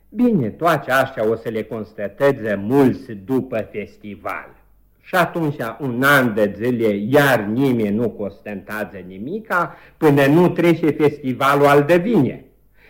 Bine, 0.09 0.49
toate 0.49 0.91
astea 0.91 1.29
o 1.29 1.35
să 1.35 1.49
le 1.49 1.63
constateze 1.63 2.55
mulți 2.55 3.11
după 3.11 3.67
festival. 3.71 4.55
Și 5.01 5.15
atunci, 5.15 5.55
un 5.79 6.03
an 6.03 6.33
de 6.33 6.53
zile, 6.55 6.95
iar 6.95 7.39
nimeni 7.39 7.95
nu 7.95 8.09
constatează 8.09 8.97
nimica 9.07 9.75
până 9.97 10.25
nu 10.25 10.49
trece 10.49 10.89
festivalul 10.89 11.65
al 11.65 11.83
de 11.83 11.97
vine. 11.97 12.45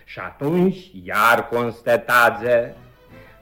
Și 0.05 0.19
atunci, 0.19 0.91
iar 1.03 1.47
constatează. 1.47 2.75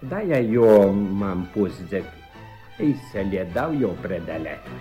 Da, 0.09 0.21
eu 0.23 0.91
m-am 0.91 1.49
pus, 1.53 1.71
zic, 1.87 2.03
ei 2.77 2.95
să 3.11 3.19
le 3.31 3.47
dau 3.53 3.77
eu 3.81 3.97
predeletul. 4.01 4.71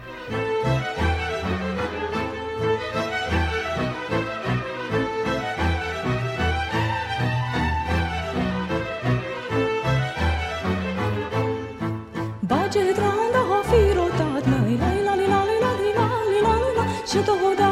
Am 17.10 17.63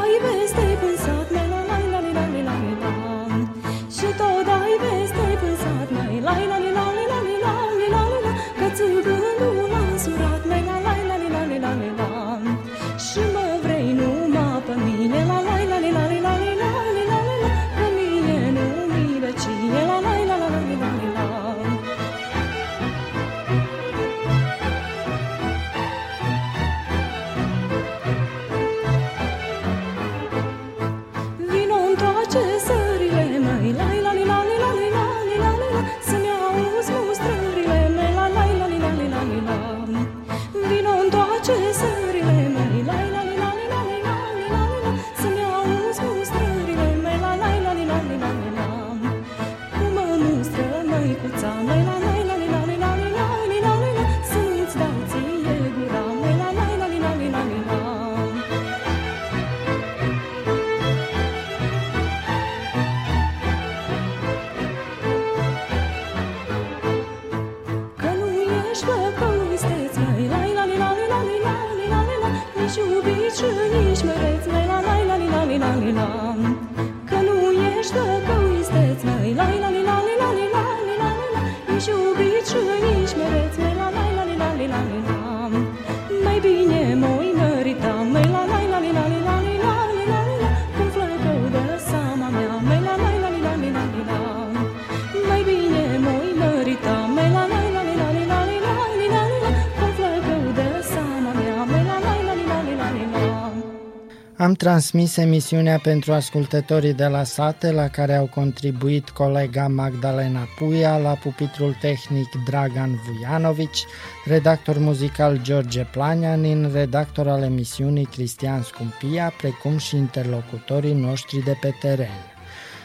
transmis 104.62 105.16
emisiunea 105.16 105.78
pentru 105.78 106.12
ascultătorii 106.12 106.92
de 106.92 107.06
la 107.06 107.24
sate 107.24 107.70
la 107.70 107.88
care 107.88 108.14
au 108.14 108.26
contribuit 108.26 109.10
colega 109.10 109.68
Magdalena 109.68 110.48
Puia, 110.58 110.96
la 110.96 111.12
pupitrul 111.12 111.76
tehnic 111.80 112.28
Dragan 112.44 113.00
Vujanovici, 113.06 113.84
redactor 114.24 114.78
muzical 114.78 115.40
George 115.42 115.82
Planianin, 115.82 116.70
redactor 116.72 117.28
al 117.28 117.42
emisiunii 117.42 118.04
Cristian 118.04 118.62
Scumpia, 118.62 119.32
precum 119.36 119.78
și 119.78 119.96
interlocutorii 119.96 120.94
noștri 120.94 121.44
de 121.44 121.56
pe 121.60 121.74
teren. 121.80 122.32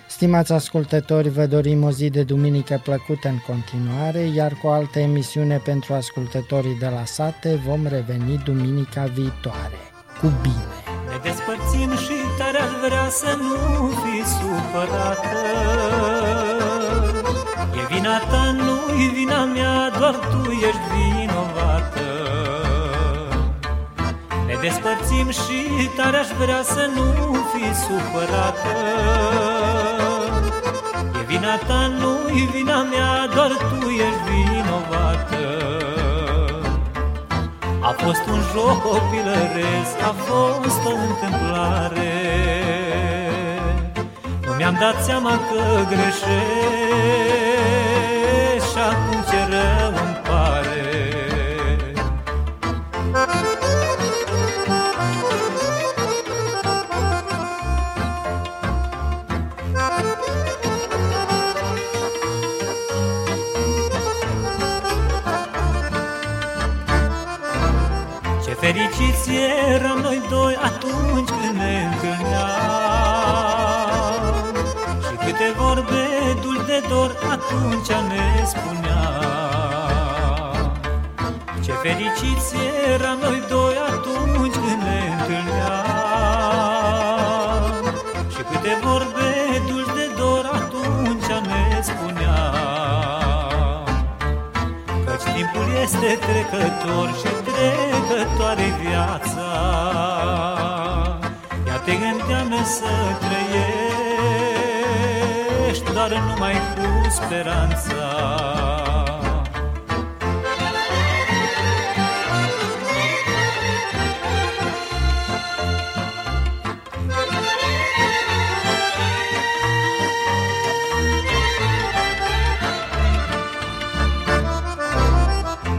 Stimați 0.09 0.53
ascultători, 0.53 1.29
vă 1.29 1.45
dorim 1.45 1.83
o 1.83 1.91
zi 1.91 2.09
de 2.09 2.23
duminică 2.23 2.81
plăcută 2.83 3.27
în 3.27 3.39
continuare, 3.47 4.19
iar 4.19 4.53
cu 4.61 4.67
alte 4.67 4.99
emisiune 4.99 5.57
pentru 5.57 5.93
ascultătorii 5.93 6.77
de 6.79 6.87
la 6.87 7.05
sate 7.05 7.55
vom 7.65 7.87
reveni 7.87 8.41
duminica 8.45 9.03
viitoare. 9.03 9.77
Cu 10.21 10.33
bine! 10.41 10.86
Ne 11.17 11.29
despărțim 11.29 11.97
și 11.97 12.15
tare 12.37 12.57
aș 12.57 12.71
vrea 12.85 13.09
să 13.09 13.37
nu 13.41 13.87
fi 13.87 14.29
supărată. 14.29 15.41
E 17.75 17.93
vina 17.93 18.17
ta, 18.19 18.51
nu-i 18.51 19.07
vina 19.07 19.43
mea, 19.45 19.89
doar 19.99 20.15
tu 20.15 20.51
ești 20.51 20.79
vinovată. 20.91 22.07
Ne 24.47 24.55
despărțim 24.61 25.29
și 25.29 25.89
tare 25.95 26.17
aș 26.17 26.27
vrea 26.39 26.61
să 26.63 26.89
nu 26.95 27.33
fi 27.33 27.65
supărată. 27.85 28.75
E 31.19 31.23
vina 31.27 31.55
ta, 31.55 31.87
nu-i 31.99 32.49
vina 32.53 32.83
mea, 32.83 33.27
doar 33.33 33.51
tu 33.69 33.89
ești 33.89 34.21
vinovată 34.27 35.76
A 37.87 37.91
fost 37.91 38.25
un 38.25 38.39
joc 38.53 38.81
copilăresc, 38.81 39.95
a 40.01 40.13
fost 40.25 40.85
o 40.85 40.93
întâmplare. 41.09 42.13
Nu 44.45 44.53
mi-am 44.57 44.77
dat 44.79 45.03
seama 45.03 45.29
că 45.29 45.61
greșesc 45.87 46.25
Și 48.71 48.77
acum 48.89 49.21
ce 49.29 49.39
rău 49.49 50.06
dor 76.89 77.11
atunci 77.31 77.91
ne 78.09 78.45
spuneam 78.45 79.97
Ce 81.63 81.71
fericiți 81.71 82.55
eram 82.93 83.17
noi 83.21 83.43
doi 83.49 83.75
atunci 83.91 84.53
când 84.53 84.81
ne 84.87 84.99
întâlneam 85.17 86.47
Și 88.29 88.41
câte 88.51 88.73
vorbe 88.83 89.29
dulci 89.67 89.93
de 89.95 90.07
dor 90.17 90.45
atunci 90.53 91.29
ne 91.49 91.63
spuneam 91.81 92.17
Căci 95.05 95.27
timpul 95.35 95.67
este 95.83 96.11
trecător 96.25 97.07
și 97.19 97.31
trecătoare 97.47 98.67
viața. 98.81 99.49
Ea 101.67 101.77
te 101.77 101.91
gândeam 101.91 102.51
să 102.63 102.91
trăiești 103.19 103.76
Doar 106.09 106.21
numai 106.21 106.53
cu 106.53 107.09
speranța. 107.09 108.07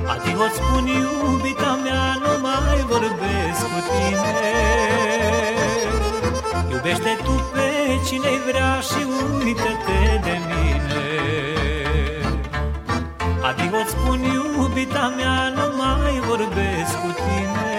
Adică 0.06 0.44
îți 0.44 0.54
spun 0.54 0.86
iubita 0.86 1.78
mea, 1.84 2.16
nu 2.20 2.40
mai 2.40 2.84
vorbesc 2.88 3.62
cu 3.62 3.80
tine. 3.90 4.32
Iubește 6.70 7.18
tu 7.24 7.32
pe 7.52 7.57
cine 8.08 8.34
vrea 8.48 8.80
și 8.80 9.02
uită-te 9.44 10.00
de 10.26 10.36
mine. 10.50 11.06
Adică 13.48 13.76
îți 13.82 13.90
spun 13.90 14.20
iubita 14.22 15.14
mea, 15.16 15.52
nu 15.56 15.66
mai 15.76 16.20
vorbesc 16.28 16.92
cu 17.02 17.10
tine. 17.22 17.72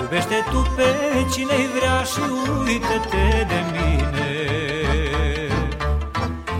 Iubește 0.00 0.44
tu 0.50 0.60
pe 0.76 0.90
cine 1.32 1.58
vrea 1.76 2.02
și 2.02 2.22
uită-te 2.64 3.46
de 3.52 3.60
mine. 3.74 4.30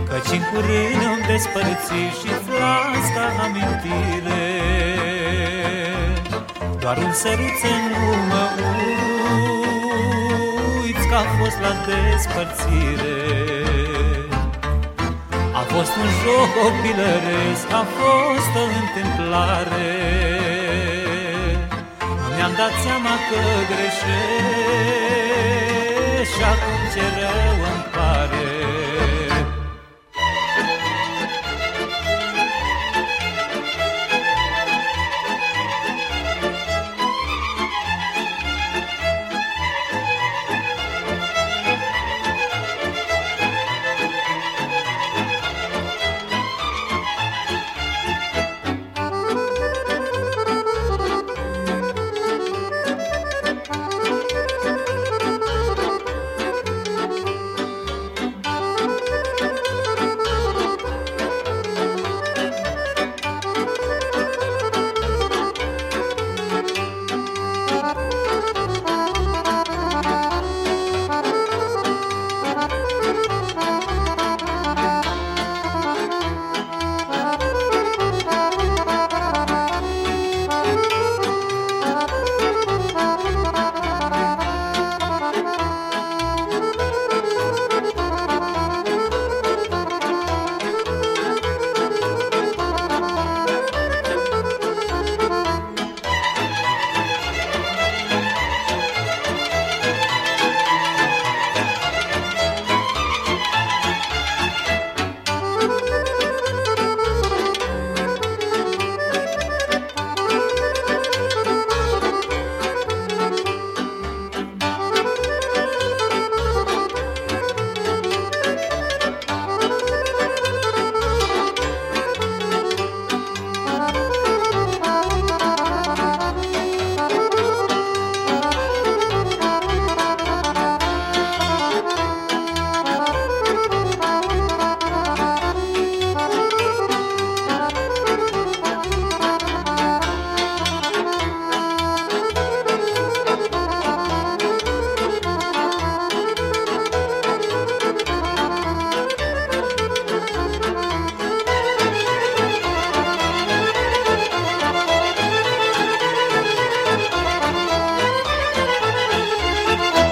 Căci 0.09 0.31
în 0.37 0.43
curând 0.51 1.01
îmi 1.13 1.25
despărți 1.27 1.93
și-ți 2.19 2.49
las 2.59 3.05
ca 3.15 3.43
amintire. 3.43 4.45
Doar 6.79 6.97
un 6.97 7.13
sărut 7.13 7.55
să 7.61 7.73
nu 7.89 8.05
mă 8.29 8.43
uiți 8.57 9.13
Că 9.43 9.52
a 11.21 11.23
fost 11.37 11.57
la 11.65 11.73
despărțire. 11.87 13.17
A 15.59 15.61
fost 15.73 15.93
un 16.03 16.09
joc 16.21 16.47
copilăresc, 16.61 17.65
a 17.81 17.83
fost 17.97 18.53
o 18.63 18.65
întâmplare. 18.81 19.91
Nu 22.21 22.27
mi-am 22.35 22.53
dat 22.61 22.73
seama 22.83 23.13
că 23.29 23.39
greșesc 23.69 24.71
Și 26.33 26.41
acum 26.53 26.81
ce 26.93 27.05
rău 27.19 27.57
îmi 27.71 27.85
pare 27.95 28.62